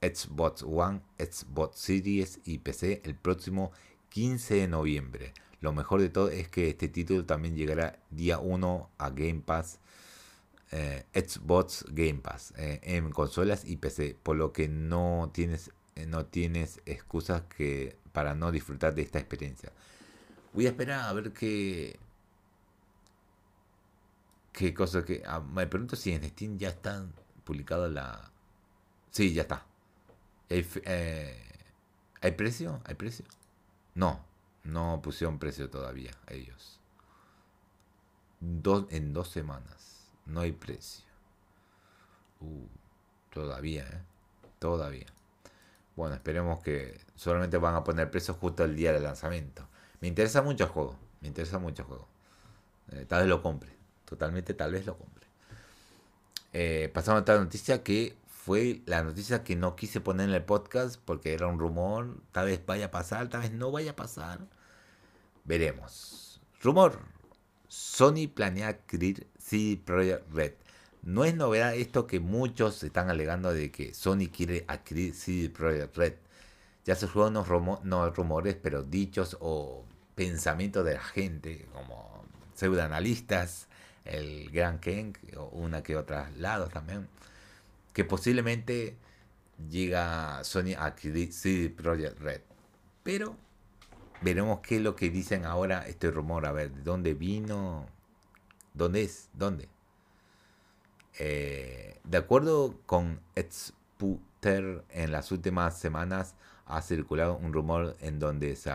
Xbox 0.03 0.63
One, 0.63 1.01
Xbox 1.19 1.79
Series 1.79 2.41
y 2.45 2.59
PC 2.59 3.03
el 3.05 3.15
próximo 3.15 3.73
15 4.11 4.55
de 4.55 4.69
noviembre. 4.69 5.33
Lo 5.61 5.73
mejor 5.73 6.01
de 6.01 6.09
todo 6.09 6.29
es 6.31 6.49
que 6.49 6.71
este 6.71 6.89
título 6.89 7.25
también 7.25 7.55
llegará 7.55 7.99
día 8.11 8.39
1 8.39 8.91
a 8.99 9.11
Game 9.11 9.43
Pass, 9.45 9.79
eh, 10.73 11.05
Xbox 11.15 11.85
Game 11.91 12.21
Pass, 12.21 12.55
eh, 12.57 12.81
en 12.83 13.11
consolas 13.11 13.65
y 13.65 13.77
PC, 13.77 14.17
por 14.23 14.37
lo 14.37 14.53
que 14.53 14.69
no 14.69 15.31
tienes, 15.35 15.71
no 16.07 16.25
tienes 16.27 16.81
excusas 16.87 17.43
que 17.57 17.97
para 18.13 18.35
no 18.35 18.53
disfrutar 18.53 18.95
de 18.95 19.03
esta 19.03 19.19
experiencia. 19.19 19.73
Voy 20.53 20.67
a 20.67 20.71
esperar 20.71 21.09
a 21.09 21.13
ver 21.13 21.33
qué. 21.33 21.99
Qué 24.53 24.75
cosa 24.75 25.05
que. 25.05 25.23
Ah, 25.27 25.41
me 25.41 25.67
pregunto 25.67 25.97
si 25.97 26.13
en 26.13 26.23
Steam 26.29 26.59
ya 26.59 26.69
está 26.71 27.07
publicada 27.45 27.89
la. 27.89 28.31
Sí, 29.11 29.33
ya 29.33 29.43
está. 29.43 29.67
¿Hay, 30.49 30.67
eh, 30.85 31.51
¿Hay 32.21 32.33
precio? 32.33 32.81
¿Hay 32.85 32.95
precio? 32.95 33.25
No, 33.95 34.25
no 34.65 35.01
pusieron 35.03 35.39
precio 35.39 35.71
todavía 35.71 36.13
ellos. 36.29 36.81
en 38.41 39.13
dos 39.13 39.29
semanas. 39.29 40.07
No 40.27 40.41
hay 40.41 40.53
precio. 40.53 41.07
Uh, 42.41 42.67
todavía, 43.31 43.85
¿eh? 43.85 44.03
Todavía. 44.59 45.07
Bueno, 45.97 46.15
esperemos 46.15 46.63
que 46.63 47.01
solamente 47.15 47.59
van 47.59 47.75
a 47.75 47.85
poner 47.85 48.11
precio 48.11 48.35
justo 48.35 48.65
el 48.65 48.77
día 48.77 48.93
del 48.93 49.03
lanzamiento. 49.03 49.67
Me 50.01 50.09
interesa 50.09 50.43
mucho 50.43 50.65
el 50.65 50.71
juego. 50.71 50.97
Me 51.21 51.29
interesa 51.29 51.59
mucho 51.59 51.83
el 51.83 51.89
juego. 51.89 52.09
Eh, 52.93 53.05
tal 53.09 53.21
vez 53.21 53.29
lo 53.29 53.43
compre. 53.43 53.80
Totalmente, 54.11 54.55
tal 54.55 54.73
vez 54.73 54.85
lo 54.85 54.99
compre. 54.99 55.27
Eh, 56.53 56.91
pasamos 56.93 57.21
a 57.21 57.23
otra 57.23 57.39
noticia 57.39 57.85
que 57.85 58.17
fue 58.27 58.83
la 58.87 59.05
noticia 59.05 59.45
que 59.45 59.55
no 59.55 59.77
quise 59.77 60.01
poner 60.01 60.29
en 60.29 60.35
el 60.35 60.43
podcast 60.43 61.01
porque 61.05 61.33
era 61.33 61.47
un 61.47 61.61
rumor. 61.61 62.17
Tal 62.33 62.47
vez 62.47 62.61
vaya 62.67 62.87
a 62.87 62.91
pasar, 62.91 63.29
tal 63.29 63.43
vez 63.43 63.53
no 63.53 63.71
vaya 63.71 63.93
a 63.93 63.97
pasar. 63.97 64.41
Veremos. 65.45 66.41
Rumor. 66.61 66.99
Sony 67.69 68.27
planea 68.35 68.69
adquirir 68.69 69.29
CD 69.39 69.77
Projekt 69.77 70.29
Red. 70.33 70.55
No 71.03 71.25
es 71.25 71.37
novedad 71.37 71.75
esto 71.77 72.09
que 72.09 72.19
muchos 72.19 72.83
están 72.83 73.11
alegando 73.11 73.55
de 73.55 73.71
que 73.71 73.95
Sony 73.95 74.29
quiere 74.35 74.65
adquirir 74.67 75.15
CD 75.15 75.49
Projekt 75.51 75.97
Red. 75.97 76.15
Ya 76.85 76.97
se 76.97 77.07
fueron 77.07 77.37
unos 77.37 77.85
no 77.85 78.11
rumores, 78.11 78.57
pero 78.61 78.83
dichos 78.83 79.37
o 79.41 79.85
pensamientos 80.17 80.85
de 80.85 80.95
la 80.95 81.03
gente, 81.03 81.69
como 81.73 82.25
pseudoanalistas, 82.55 83.69
el 84.11 84.51
Gran 84.51 84.79
Ken, 84.79 85.17
una 85.53 85.83
que 85.83 85.97
otra 85.97 86.31
lados 86.37 86.71
también, 86.71 87.09
que 87.93 88.05
posiblemente 88.05 88.97
llega 89.71 90.43
Sony 90.45 90.75
a 90.79 90.95
CD 90.97 91.71
Projekt 91.71 92.19
Red. 92.21 92.41
Pero 93.03 93.37
veremos 94.21 94.61
qué 94.61 94.77
es 94.77 94.83
lo 94.83 94.97
que 94.97 95.11
dicen 95.11 95.45
ahora 95.45 95.87
este 95.87 96.11
rumor, 96.11 96.47
a 96.47 96.53
ver, 96.53 96.73
¿de 96.73 96.83
dónde 96.83 97.15
vino? 97.15 97.87
¿Dónde 98.75 99.03
es? 99.03 99.29
¿Dónde? 99.33 99.69
Eh, 101.19 101.99
de 102.05 102.19
acuerdo 102.19 102.79
con 102.87 103.21
Exputer, 103.35 104.85
en 104.91 105.13
las 105.13 105.33
últimas 105.33 105.79
semanas 105.79 106.35
ha 106.67 106.83
circulado 106.83 107.37
un 107.37 107.53
rumor 107.53 107.97
en 108.01 108.19
donde 108.19 108.57
se 108.57 108.71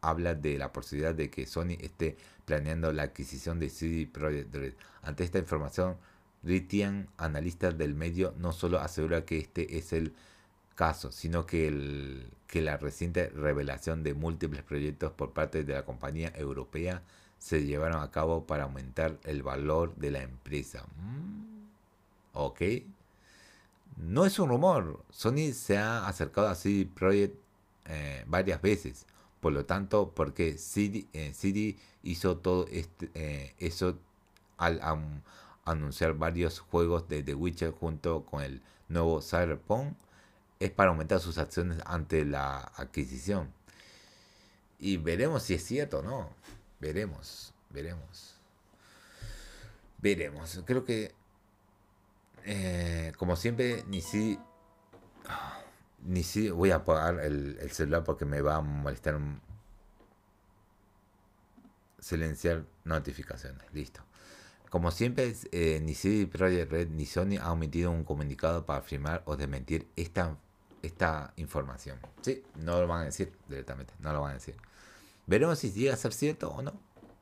habla 0.00 0.34
de 0.34 0.58
la 0.58 0.72
posibilidad 0.72 1.14
de 1.14 1.30
que 1.30 1.46
Sony 1.46 1.76
esté 1.80 2.16
planeando 2.44 2.92
la 2.92 3.04
adquisición 3.04 3.58
de 3.58 3.70
CD 3.70 4.06
Projekt. 4.06 4.76
Ante 5.02 5.24
esta 5.24 5.38
información, 5.38 5.96
Ritian, 6.42 7.08
analista 7.16 7.70
del 7.70 7.94
medio, 7.94 8.34
no 8.38 8.52
solo 8.52 8.78
asegura 8.78 9.24
que 9.24 9.38
este 9.38 9.78
es 9.78 9.92
el 9.92 10.14
caso, 10.74 11.12
sino 11.12 11.46
que, 11.46 11.68
el, 11.68 12.26
que 12.46 12.60
la 12.60 12.76
reciente 12.76 13.28
revelación 13.30 14.02
de 14.02 14.14
múltiples 14.14 14.62
proyectos 14.62 15.12
por 15.12 15.32
parte 15.32 15.64
de 15.64 15.74
la 15.74 15.84
compañía 15.84 16.32
europea 16.34 17.02
se 17.38 17.64
llevaron 17.64 18.02
a 18.02 18.10
cabo 18.10 18.46
para 18.46 18.64
aumentar 18.64 19.18
el 19.24 19.42
valor 19.42 19.94
de 19.96 20.10
la 20.10 20.22
empresa. 20.22 20.84
Mm. 20.96 21.68
¿Ok? 22.32 22.62
No 23.96 24.26
es 24.26 24.38
un 24.38 24.48
rumor. 24.48 25.04
Sony 25.10 25.52
se 25.52 25.78
ha 25.78 26.06
acercado 26.06 26.48
a 26.48 26.54
CD 26.54 26.86
Projekt 26.86 27.36
eh, 27.86 28.24
varias 28.26 28.60
veces. 28.60 29.06
Por 29.40 29.52
lo 29.52 29.66
tanto, 29.66 30.12
porque 30.14 30.58
CD, 30.58 31.06
eh, 31.12 31.76
hizo 32.02 32.38
todo 32.38 32.66
este, 32.70 33.10
eh, 33.14 33.54
eso 33.58 33.98
al 34.56 34.80
anunciar 35.64 36.14
varios 36.14 36.60
juegos 36.60 37.08
de 37.08 37.22
The 37.22 37.34
Witcher 37.34 37.72
junto 37.72 38.24
con 38.24 38.42
el 38.42 38.62
nuevo 38.88 39.20
Cyberpunk, 39.20 39.94
es 40.60 40.70
para 40.70 40.90
aumentar 40.90 41.20
sus 41.20 41.38
acciones 41.38 41.78
ante 41.84 42.24
la 42.24 42.58
adquisición. 42.76 43.52
Y 44.78 44.96
veremos 44.96 45.42
si 45.42 45.54
es 45.54 45.64
cierto 45.64 45.98
o 45.98 46.02
no. 46.02 46.30
Veremos, 46.80 47.52
veremos. 47.70 48.34
Veremos. 49.98 50.62
Creo 50.66 50.84
que 50.84 51.14
eh, 52.44 53.12
como 53.16 53.36
siempre, 53.36 53.84
ni 53.88 54.00
si. 54.00 54.38
Ni 56.02 56.22
si 56.22 56.50
voy 56.50 56.70
a 56.70 56.76
apagar 56.76 57.20
el, 57.20 57.58
celular 57.70 58.04
porque 58.04 58.26
me 58.26 58.40
va 58.42 58.56
a 58.56 58.60
molestar. 58.60 59.18
Silenciar 61.98 62.64
notificaciones. 62.84 63.62
Listo. 63.72 64.02
Como 64.68 64.90
siempre, 64.90 65.34
eh, 65.52 65.80
ni 65.82 65.94
CD 65.94 66.26
Projekt 66.26 66.70
Red 66.70 66.88
ni 66.88 67.06
Sony 67.06 67.38
ha 67.40 67.52
omitido 67.52 67.90
un 67.90 68.04
comunicado 68.04 68.66
para 68.66 68.80
afirmar 68.80 69.22
o 69.24 69.36
desmentir 69.36 69.88
esta, 69.96 70.36
esta 70.82 71.32
información. 71.36 71.98
Sí, 72.22 72.42
no 72.56 72.80
lo 72.80 72.88
van 72.88 73.02
a 73.02 73.04
decir 73.04 73.32
directamente, 73.48 73.94
no 74.00 74.12
lo 74.12 74.20
van 74.20 74.32
a 74.32 74.34
decir. 74.34 74.56
Veremos 75.26 75.60
si 75.60 75.70
llega 75.70 75.94
a 75.94 75.96
ser 75.96 76.12
cierto 76.12 76.50
o 76.50 76.60
no. 76.60 76.72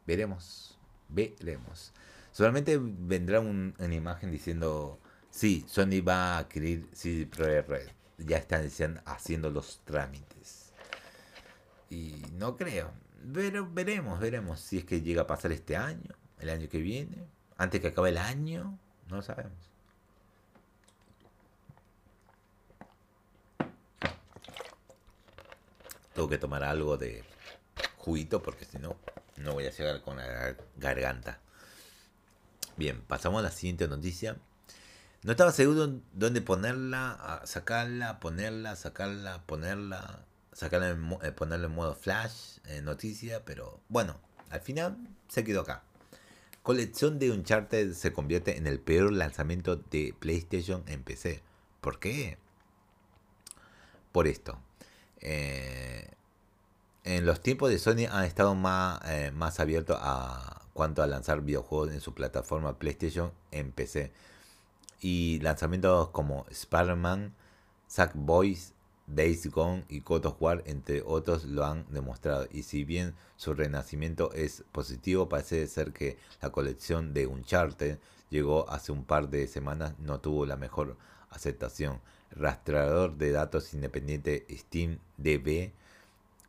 Veremos, 0.07 0.79
veremos. 1.11 1.93
Solamente 2.33 2.79
vendrá 2.81 3.41
una 3.41 3.95
imagen 3.95 4.31
diciendo 4.31 4.99
Sí, 5.33 5.65
Sony 5.67 6.05
va 6.07 6.37
a 6.37 6.39
adquirir 6.41 6.87
CD 6.93 7.27
Projekt 7.27 7.69
Red. 7.69 7.89
Ya 8.19 8.37
están 8.37 8.71
haciendo 9.07 9.51
los 9.51 9.81
trámites. 9.85 10.73
Y 11.89 12.23
no 12.35 12.57
creo. 12.59 12.93
Pero 13.33 13.67
veremos, 13.73 14.21
veremos 14.21 14.61
si 14.61 14.79
es 14.79 14.85
que 14.85 15.01
llega 15.01 15.23
a 15.23 15.27
pasar 15.27 15.51
este 15.53 15.75
año, 15.75 16.15
el 16.39 16.51
año 16.51 16.69
que 16.69 16.79
viene, 16.79 17.27
antes 17.57 17.81
que 17.81 17.89
acabe 17.89 18.11
el 18.11 18.19
año. 18.19 18.79
No 19.09 19.17
lo 19.17 19.23
sabemos. 19.23 19.71
Tengo 26.15 26.29
que 26.29 26.39
tomar 26.39 26.63
algo 26.63 26.99
de 26.99 27.25
juguito 27.97 28.43
porque 28.43 28.67
si 28.67 28.79
no, 28.79 28.97
no 29.39 29.55
voy 29.55 29.67
a 29.67 29.71
llegar 29.71 30.03
con 30.03 30.19
la 30.19 30.55
garganta. 30.77 31.41
Bien, 32.77 33.01
pasamos 33.01 33.41
a 33.41 33.45
la 33.45 33.51
siguiente 33.51 33.89
noticia. 33.89 34.37
No 35.23 35.31
estaba 35.31 35.53
seguro 35.53 36.01
dónde 36.15 36.43
ponerla, 36.43 37.43
sacarla, 37.45 38.19
ponerla, 38.19 38.75
sacarla, 38.75 39.45
ponerla, 39.47 40.25
sacarla, 40.53 40.91
en, 40.91 41.13
eh, 41.23 41.31
ponerla 41.31 41.67
en 41.67 41.75
modo 41.75 41.95
flash, 41.95 42.59
en 42.67 42.85
noticia, 42.85 43.45
pero 43.45 43.81
bueno, 43.89 44.19
al 44.51 44.61
final 44.61 44.99
se 45.29 45.45
quedó 45.45 45.61
acá. 45.61 45.85
Colección 46.65 47.21
de 47.21 47.31
Uncharted 47.31 47.93
se 47.93 48.13
convierte 48.13 48.57
en 48.57 48.67
el 48.67 48.81
peor 48.81 49.13
lanzamiento 49.13 49.77
de 49.77 50.13
PlayStation 50.19 50.83
en 50.89 51.05
PC. 51.05 51.41
¿Por 51.81 52.01
qué? 52.01 52.39
Por 54.11 54.27
esto. 54.27 54.59
Eh, 55.21 56.11
en 57.05 57.27
los 57.27 57.41
tiempos 57.41 57.71
de 57.71 57.79
Sony 57.79 58.07
han 58.11 58.25
estado 58.25 58.57
más, 58.57 59.01
eh, 59.09 59.31
más 59.33 59.61
abiertos 59.61 59.99
a 60.01 60.63
cuanto 60.73 61.01
a 61.01 61.07
lanzar 61.07 61.43
videojuegos 61.43 61.93
en 61.93 62.01
su 62.01 62.13
plataforma 62.13 62.79
PlayStation 62.81 63.33
en 63.53 63.71
PC 63.71 64.13
y 65.03 65.39
lanzamientos 65.41 66.09
como 66.11 66.47
Spider-Man, 66.49 67.35
Sackboys, 67.89 68.73
Days 69.07 69.51
Gone 69.51 69.85
y 69.89 70.01
God 70.01 70.37
War, 70.41 70.63
entre 70.65 71.03
otros, 71.05 71.45
lo 71.45 71.67
han 71.67 71.85
demostrado. 71.91 72.47
Y 72.53 72.63
si 72.63 72.85
bien 72.85 73.15
su 73.37 73.53
renacimiento 73.53 74.33
es 74.33 74.65
positivo, 74.73 75.29
parece 75.29 75.67
ser 75.67 75.93
que 75.93 76.17
la 76.41 76.49
colección 76.51 77.13
de 77.13 77.27
Uncharted 77.27 77.99
llegó 78.31 78.71
hace 78.71 78.93
un 78.93 79.05
par 79.05 79.29
de 79.29 79.49
semanas, 79.49 79.99
no 79.99 80.21
tuvo 80.21 80.47
la 80.47 80.57
mejor 80.57 80.97
aceptación. 81.31 82.01
rastreador 82.31 83.17
de 83.19 83.33
datos 83.33 83.75
independiente 83.75 84.47
SteamDB 84.49 85.73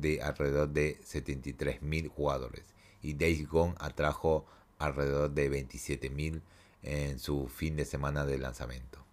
de 0.00 0.22
alrededor 0.22 0.68
de 0.68 0.98
73.000 1.00 2.08
jugadores. 2.08 2.64
Y 3.02 3.14
Days 3.14 3.48
Gone 3.48 3.74
atrajo 3.78 4.46
alrededor 4.78 5.30
de 5.30 5.50
27.000 5.50 6.40
en 6.82 7.18
su 7.18 7.48
fin 7.48 7.76
de 7.76 7.84
semana 7.84 8.24
de 8.24 8.38
lanzamiento. 8.38 9.06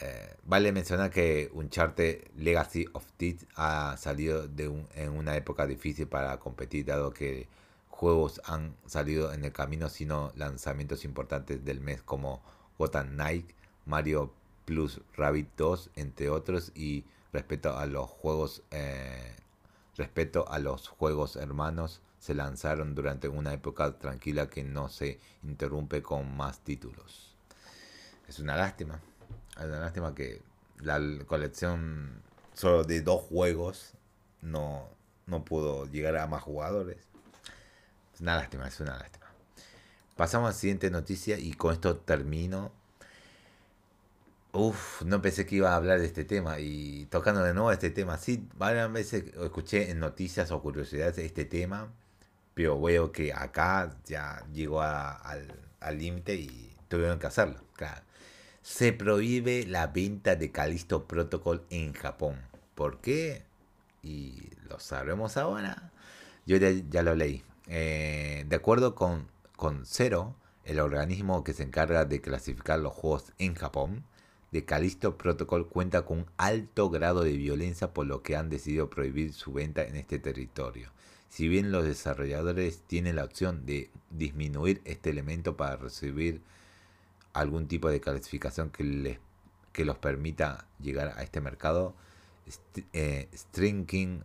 Eh, 0.00 0.34
vale 0.44 0.72
mencionar 0.72 1.10
que 1.10 1.50
Uncharted 1.54 2.28
Legacy 2.36 2.86
of 2.92 3.04
Thieves 3.16 3.46
ha 3.54 3.96
salido 3.96 4.46
de 4.46 4.64
en 4.94 5.12
una 5.12 5.36
época 5.36 5.66
difícil 5.66 6.06
para 6.06 6.38
competir, 6.38 6.84
dado 6.84 7.12
que 7.12 7.48
juegos 7.88 8.42
han 8.44 8.76
salido 8.86 9.32
en 9.32 9.44
el 9.44 9.52
camino, 9.52 9.88
sino 9.88 10.32
lanzamientos 10.36 11.04
importantes 11.04 11.64
del 11.64 11.80
mes 11.80 12.02
como 12.02 12.42
Gotham 12.78 13.12
Knight, 13.12 13.50
Mario 13.86 14.32
Plus 14.66 15.00
Rabbit 15.16 15.48
2, 15.56 15.90
entre 15.96 16.28
otros, 16.28 16.72
y 16.74 17.04
respecto 17.32 17.76
a 17.78 17.86
los 17.86 18.10
juegos, 18.10 18.62
eh, 18.70 19.34
respecto 19.96 20.48
a 20.48 20.58
los 20.58 20.88
juegos 20.88 21.36
hermanos, 21.36 22.00
se 22.18 22.34
lanzaron 22.34 22.94
durante 22.94 23.28
una 23.28 23.52
época 23.52 23.98
tranquila 23.98 24.48
que 24.48 24.64
no 24.64 24.88
se 24.88 25.20
interrumpe 25.42 26.02
con 26.02 26.36
más 26.36 26.60
títulos. 26.60 27.34
Es 28.28 28.38
una 28.38 28.56
lástima. 28.56 29.00
Es 29.56 29.64
una 29.64 29.80
lástima 29.80 30.14
que 30.14 30.42
la 30.80 31.00
colección 31.26 32.22
solo 32.52 32.84
de 32.84 33.00
dos 33.02 33.22
juegos 33.22 33.92
no, 34.42 34.88
no 35.26 35.44
pudo 35.44 35.86
llegar 35.86 36.16
a 36.16 36.26
más 36.26 36.42
jugadores. 36.42 36.98
Es 38.14 38.20
una 38.20 38.36
lástima, 38.36 38.66
es 38.66 38.80
una 38.80 38.98
lástima. 38.98 39.26
Pasamos 40.16 40.46
a 40.46 40.50
la 40.52 40.58
siguiente 40.58 40.90
noticia 40.90 41.38
y 41.38 41.52
con 41.52 41.72
esto 41.72 41.96
termino. 41.98 42.72
Uf, 44.56 45.02
no 45.02 45.22
pensé 45.22 45.46
que 45.46 45.56
iba 45.56 45.72
a 45.72 45.76
hablar 45.76 46.00
de 46.00 46.06
este 46.06 46.24
tema 46.24 46.58
y 46.60 47.06
tocando 47.06 47.42
de 47.42 47.54
nuevo 47.54 47.72
este 47.72 47.90
tema. 47.90 48.18
Sí, 48.18 48.48
varias 48.56 48.90
veces 48.92 49.24
escuché 49.42 49.90
en 49.90 50.00
noticias 50.00 50.50
o 50.50 50.62
curiosidades 50.62 51.18
este 51.18 51.44
tema, 51.44 51.92
pero 52.54 52.80
veo 52.80 53.12
que 53.12 53.32
acá 53.32 53.96
ya 54.06 54.44
llegó 54.52 54.80
al 54.82 55.98
límite 55.98 56.34
y 56.36 56.76
tuvieron 56.88 57.18
que 57.18 57.26
hacerlo. 57.26 57.60
Claro 57.74 58.06
se 58.66 58.92
prohíbe 58.92 59.64
la 59.64 59.86
venta 59.86 60.34
de 60.34 60.50
Calisto 60.50 61.06
Protocol 61.06 61.64
en 61.70 61.92
Japón. 61.92 62.40
¿Por 62.74 63.00
qué? 63.00 63.44
Y 64.02 64.50
lo 64.68 64.80
sabremos 64.80 65.36
ahora. 65.36 65.92
Yo 66.46 66.56
ya, 66.56 67.02
lo 67.04 67.14
leí. 67.14 67.44
Eh, 67.68 68.44
de 68.48 68.56
acuerdo 68.56 68.96
con, 68.96 69.28
con 69.54 69.86
Zero, 69.86 70.34
el 70.64 70.80
organismo 70.80 71.44
que 71.44 71.52
se 71.52 71.62
encarga 71.62 72.06
de 72.06 72.20
clasificar 72.20 72.80
los 72.80 72.92
juegos 72.92 73.32
en 73.38 73.54
Japón, 73.54 74.04
de 74.56 74.64
Calisto 74.64 75.18
Protocol 75.18 75.68
cuenta 75.68 76.06
con 76.06 76.20
un 76.20 76.26
alto 76.38 76.88
grado 76.88 77.22
de 77.22 77.36
violencia 77.36 77.92
por 77.92 78.06
lo 78.06 78.22
que 78.22 78.36
han 78.36 78.48
decidido 78.48 78.88
prohibir 78.88 79.34
su 79.34 79.52
venta 79.52 79.84
en 79.84 79.96
este 79.96 80.18
territorio. 80.18 80.90
Si 81.28 81.46
bien 81.46 81.72
los 81.72 81.84
desarrolladores 81.84 82.80
tienen 82.86 83.16
la 83.16 83.24
opción 83.24 83.66
de 83.66 83.90
disminuir 84.08 84.80
este 84.86 85.10
elemento 85.10 85.58
para 85.58 85.76
recibir 85.76 86.40
algún 87.34 87.68
tipo 87.68 87.90
de 87.90 88.00
clasificación 88.00 88.70
que, 88.70 88.84
les, 88.84 89.18
que 89.74 89.84
los 89.84 89.98
permita 89.98 90.66
llegar 90.80 91.08
a 91.18 91.22
este 91.22 91.42
mercado, 91.42 91.94
eh, 92.94 93.28
Stringing 93.34 94.24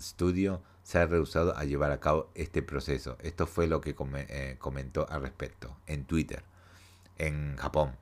Studio 0.00 0.62
se 0.82 0.98
ha 0.98 1.06
rehusado 1.06 1.56
a 1.56 1.62
llevar 1.62 1.92
a 1.92 2.00
cabo 2.00 2.28
este 2.34 2.60
proceso. 2.62 3.16
Esto 3.22 3.46
fue 3.46 3.68
lo 3.68 3.80
que 3.80 3.94
eh, 4.16 4.56
comentó 4.58 5.06
al 5.08 5.22
respecto 5.22 5.76
en 5.86 6.06
Twitter, 6.06 6.42
en 7.18 7.56
Japón. 7.56 7.99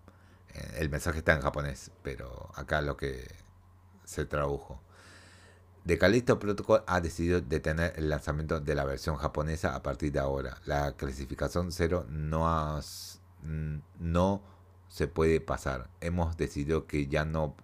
El 0.76 0.90
mensaje 0.90 1.18
está 1.18 1.34
en 1.34 1.42
japonés, 1.42 1.90
pero 2.02 2.50
acá 2.54 2.80
lo 2.80 2.96
que 2.96 3.26
se 4.04 4.24
tradujo. 4.24 4.80
De 5.84 5.96
Callisto 5.96 6.38
Protocol 6.38 6.82
ha 6.86 7.00
decidido 7.00 7.40
detener 7.40 7.94
el 7.96 8.10
lanzamiento 8.10 8.60
de 8.60 8.74
la 8.74 8.84
versión 8.84 9.16
japonesa 9.16 9.74
a 9.74 9.82
partir 9.82 10.12
de 10.12 10.18
ahora. 10.18 10.58
La 10.66 10.92
clasificación 10.92 11.72
0 11.72 12.06
no 12.10 12.48
ha 12.48 12.80
no 13.98 14.42
se 14.88 15.06
puede 15.06 15.40
pasar. 15.40 15.88
Hemos 16.00 16.36
decidido 16.36 16.86
que 16.86 17.06
ya 17.06 17.24
no 17.24 17.54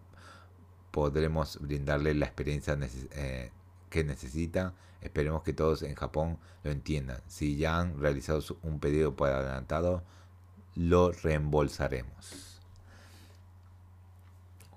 podremos 0.91 1.59
brindarle 1.61 2.15
la 2.15 2.27
experiencia 2.27 2.79
eh, 2.81 3.51
que 3.91 4.05
necesita. 4.05 4.75
Esperemos 5.01 5.43
que 5.43 5.53
todos 5.53 5.83
en 5.83 5.95
Japón 5.95 6.39
lo 6.63 6.71
entiendan. 6.71 7.21
Si 7.27 7.57
ya 7.57 7.79
han 7.81 8.01
realizado 8.01 8.41
un 8.63 8.81
pedido 8.81 9.15
por 9.17 9.29
adelantado, 9.29 10.03
lo 10.75 11.13
reembolsaremos. 11.13 12.54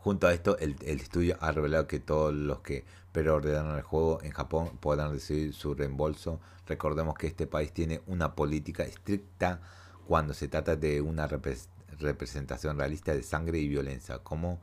Junto 0.08 0.28
a 0.28 0.34
esto, 0.34 0.58
el, 0.60 0.78
estudio 0.84 1.36
ha 1.42 1.52
revelado 1.52 1.86
que 1.86 2.00
todos 2.00 2.34
los 2.34 2.62
que 2.62 2.86
preordenaron 3.12 3.76
el 3.76 3.82
juego 3.82 4.22
en 4.24 4.32
Japón 4.32 4.78
podrán 4.80 5.12
recibir 5.12 5.54
su 5.54 5.74
reembolso. 5.76 6.40
Recordemos 6.66 7.16
que 7.16 7.28
este 7.28 7.46
país 7.46 7.74
tiene 7.74 8.02
una 8.08 8.34
política 8.34 8.84
estricta 8.84 9.60
cuando 10.08 10.34
se 10.34 10.48
trata 10.48 10.78
de 10.78 11.02
una 11.02 11.28
representación 11.28 12.78
realista 12.78 13.14
de 13.14 13.22
sangre 13.22 13.60
y 13.60 13.68
violencia, 13.68 14.20
como 14.20 14.62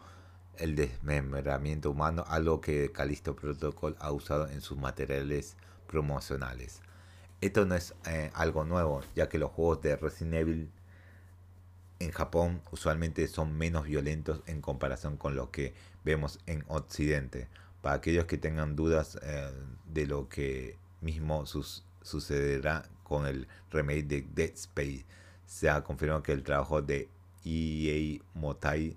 el 0.57 0.77
desmembramiento 0.77 1.91
humano, 1.91 2.25
algo 2.27 2.63
que 2.63 2.91
Callisto 2.91 3.37
Protocol 3.37 3.97
ha 4.01 4.13
usado 4.13 4.49
en 4.49 4.63
sus 4.63 4.79
materiales 4.79 5.59
promocionales. 5.87 6.81
Esto 7.43 7.67
no 7.67 7.75
es 7.75 7.93
eh, 8.07 8.31
algo 8.33 8.65
nuevo, 8.65 9.03
ya 9.15 9.29
que 9.29 9.39
los 9.39 9.51
juegos 9.51 9.83
de 9.83 9.97
Resident 9.97 10.37
Evil 10.37 10.71
en 12.05 12.13
Japón 12.13 12.61
usualmente 12.71 13.27
son 13.29 13.57
menos 13.57 13.87
violentos 13.87 14.43
en 14.47 14.61
comparación 14.61 15.17
con 15.17 15.35
lo 15.35 15.51
que 15.51 15.75
vemos 16.05 16.39
en 16.47 16.65
Occidente. 16.69 17.49
Para 17.83 17.97
aquellos 17.97 18.27
que 18.27 18.39
tengan 18.39 18.77
dudas 18.77 19.19
eh, 19.23 19.51
de 19.87 20.07
lo 20.07 20.29
que 20.29 20.77
mismo 21.01 21.45
sucederá 21.47 22.89
con 23.03 23.27
el 23.27 23.49
remake 23.71 24.05
de 24.05 24.27
Dead 24.35 24.53
Space, 24.55 25.05
se 25.47 25.69
ha 25.71 25.83
confirmado 25.83 26.23
que 26.23 26.33
el 26.33 26.43
trabajo 26.43 26.83
de 26.83 27.09
EA 27.45 28.21
Motai 28.35 28.97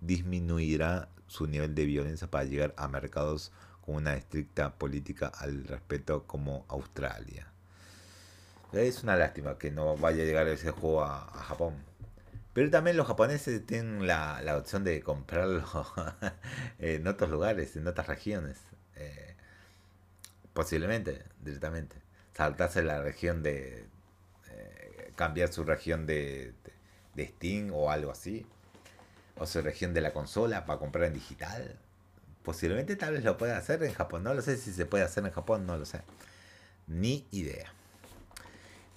disminuirá 0.00 1.08
su 1.26 1.46
nivel 1.46 1.74
de 1.74 1.84
violencia 1.86 2.30
para 2.30 2.44
llegar 2.44 2.74
a 2.76 2.88
mercados 2.88 3.52
con 3.80 3.96
una 3.96 4.14
estricta 4.14 4.74
política 4.74 5.28
al 5.28 5.64
respecto 5.64 6.24
como 6.26 6.64
Australia. 6.68 7.49
Es 8.72 9.02
una 9.02 9.16
lástima 9.16 9.58
que 9.58 9.70
no 9.70 9.96
vaya 9.96 10.22
a 10.22 10.26
llegar 10.26 10.46
ese 10.48 10.70
juego 10.70 11.02
a, 11.02 11.26
Japón. 11.48 11.74
Pero 12.52 12.70
también 12.70 12.96
los 12.96 13.06
japoneses 13.06 13.66
tienen 13.66 14.06
la, 14.06 14.56
opción 14.56 14.84
de 14.84 15.00
comprarlo 15.02 15.64
en 16.78 17.06
otros 17.06 17.30
lugares, 17.30 17.76
en 17.76 17.86
otras 17.88 18.06
regiones. 18.06 18.58
Eh, 18.96 19.34
posiblemente, 20.52 21.24
directamente. 21.42 21.96
Saltarse 22.32 22.82
la 22.82 23.02
región 23.02 23.42
de, 23.42 23.86
cambiar 25.16 25.52
su 25.52 25.64
región 25.64 26.06
de, 26.06 26.54
de, 27.14 27.26
Steam 27.26 27.72
o 27.74 27.90
algo 27.90 28.10
así. 28.12 28.46
O 29.36 29.46
su 29.46 29.62
región 29.62 29.94
de 29.94 30.00
la 30.00 30.12
consola 30.12 30.64
para 30.64 30.78
comprar 30.78 31.04
en 31.04 31.14
digital. 31.14 31.76
Posiblemente 32.42 32.96
tal 32.96 33.14
vez 33.14 33.24
lo 33.24 33.36
pueda 33.36 33.58
hacer 33.58 33.82
en 33.82 33.92
Japón. 33.92 34.22
No 34.22 34.32
lo 34.32 34.42
sé 34.42 34.56
si 34.56 34.72
se 34.72 34.86
puede 34.86 35.04
hacer 35.04 35.24
en 35.24 35.32
Japón, 35.32 35.66
no 35.66 35.76
lo 35.76 35.84
sé. 35.84 36.02
Ni 36.86 37.26
idea. 37.32 37.72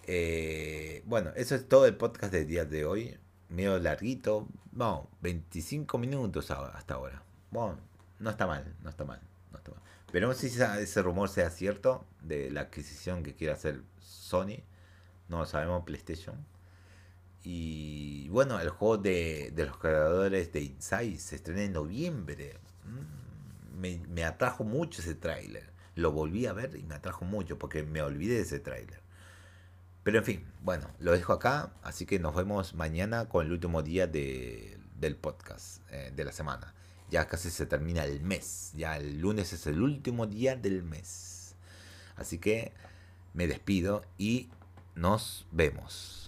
Eh, 0.06 1.02
bueno, 1.06 1.32
eso 1.36 1.56
es 1.56 1.68
todo 1.68 1.86
el 1.86 1.96
podcast 1.96 2.34
del 2.34 2.48
día 2.48 2.66
de 2.66 2.86
hoy. 2.86 3.18
medio 3.50 3.80
larguito. 3.80 4.48
Bueno, 4.72 5.10
25 5.22 5.98
minutos 5.98 6.52
hasta 6.52 6.96
ahora. 6.96 7.24
Bueno, 7.52 7.78
no 8.20 8.30
está 8.30 8.48
mal, 8.48 8.76
no 8.82 8.90
está 8.90 9.06
mal, 9.06 9.22
no 9.52 9.58
está 9.58 9.72
mal. 9.72 9.82
Veremos 10.12 10.38
si 10.38 10.48
ese 10.48 11.02
rumor 11.02 11.30
sea 11.30 11.50
cierto 11.50 12.06
de 12.22 12.52
la 12.52 12.62
adquisición 12.62 13.24
que 13.24 13.36
quiere 13.36 13.54
hacer 13.54 13.82
Sony. 14.00 14.64
No 15.30 15.46
sabemos, 15.46 15.84
PlayStation. 15.84 16.36
Y 17.44 18.30
bueno, 18.30 18.60
el 18.60 18.70
juego 18.70 18.98
de, 18.98 19.54
los 19.56 19.78
creadores 19.78 20.52
de 20.54 20.62
Inside 20.62 21.20
se 21.20 21.36
estrena 21.36 21.64
en 21.64 21.74
noviembre. 21.74 22.58
Mm, 22.86 23.80
me, 23.80 24.02
me 24.08 24.24
atrajo 24.24 24.64
mucho 24.64 25.02
ese 25.02 25.16
tráiler. 25.16 25.72
Lo 25.96 26.12
volví 26.12 26.46
a 26.46 26.54
ver 26.54 26.76
y 26.76 26.84
me 26.84 26.96
atrajo 26.96 27.26
mucho 27.26 27.60
porque 27.60 27.84
me 27.84 28.02
olvidé 28.02 28.36
de 28.36 28.42
ese 28.42 28.60
tráiler. 28.60 29.03
Pero 30.04 30.18
en 30.18 30.26
fin, 30.26 30.46
bueno, 30.62 30.90
lo 31.00 31.14
dejo 31.14 31.34
acá, 31.34 31.72
así 31.82 32.06
que 32.06 32.20
nos 32.20 32.36
vemos 32.36 32.74
mañana 32.74 33.30
con 33.30 33.46
el 33.46 33.54
último 33.54 33.84
día 33.84 34.06
de, 34.06 34.78
del 35.00 35.16
podcast 35.16 35.82
eh, 35.92 36.12
de 36.14 36.26
la 36.26 36.32
semana. 36.32 36.74
Ya 37.10 37.28
casi 37.28 37.50
se 37.50 37.66
termina 37.66 38.04
el 38.04 38.22
mes, 38.22 38.74
ya 38.76 38.98
el 38.98 39.20
lunes 39.20 39.54
es 39.54 39.66
el 39.68 39.82
último 39.82 40.28
día 40.28 40.56
del 40.56 40.84
mes. 40.84 41.56
Así 42.18 42.38
que 42.38 42.74
me 43.34 43.48
despido 43.48 44.04
y 44.18 44.50
nos 44.96 45.48
vemos. 45.52 46.23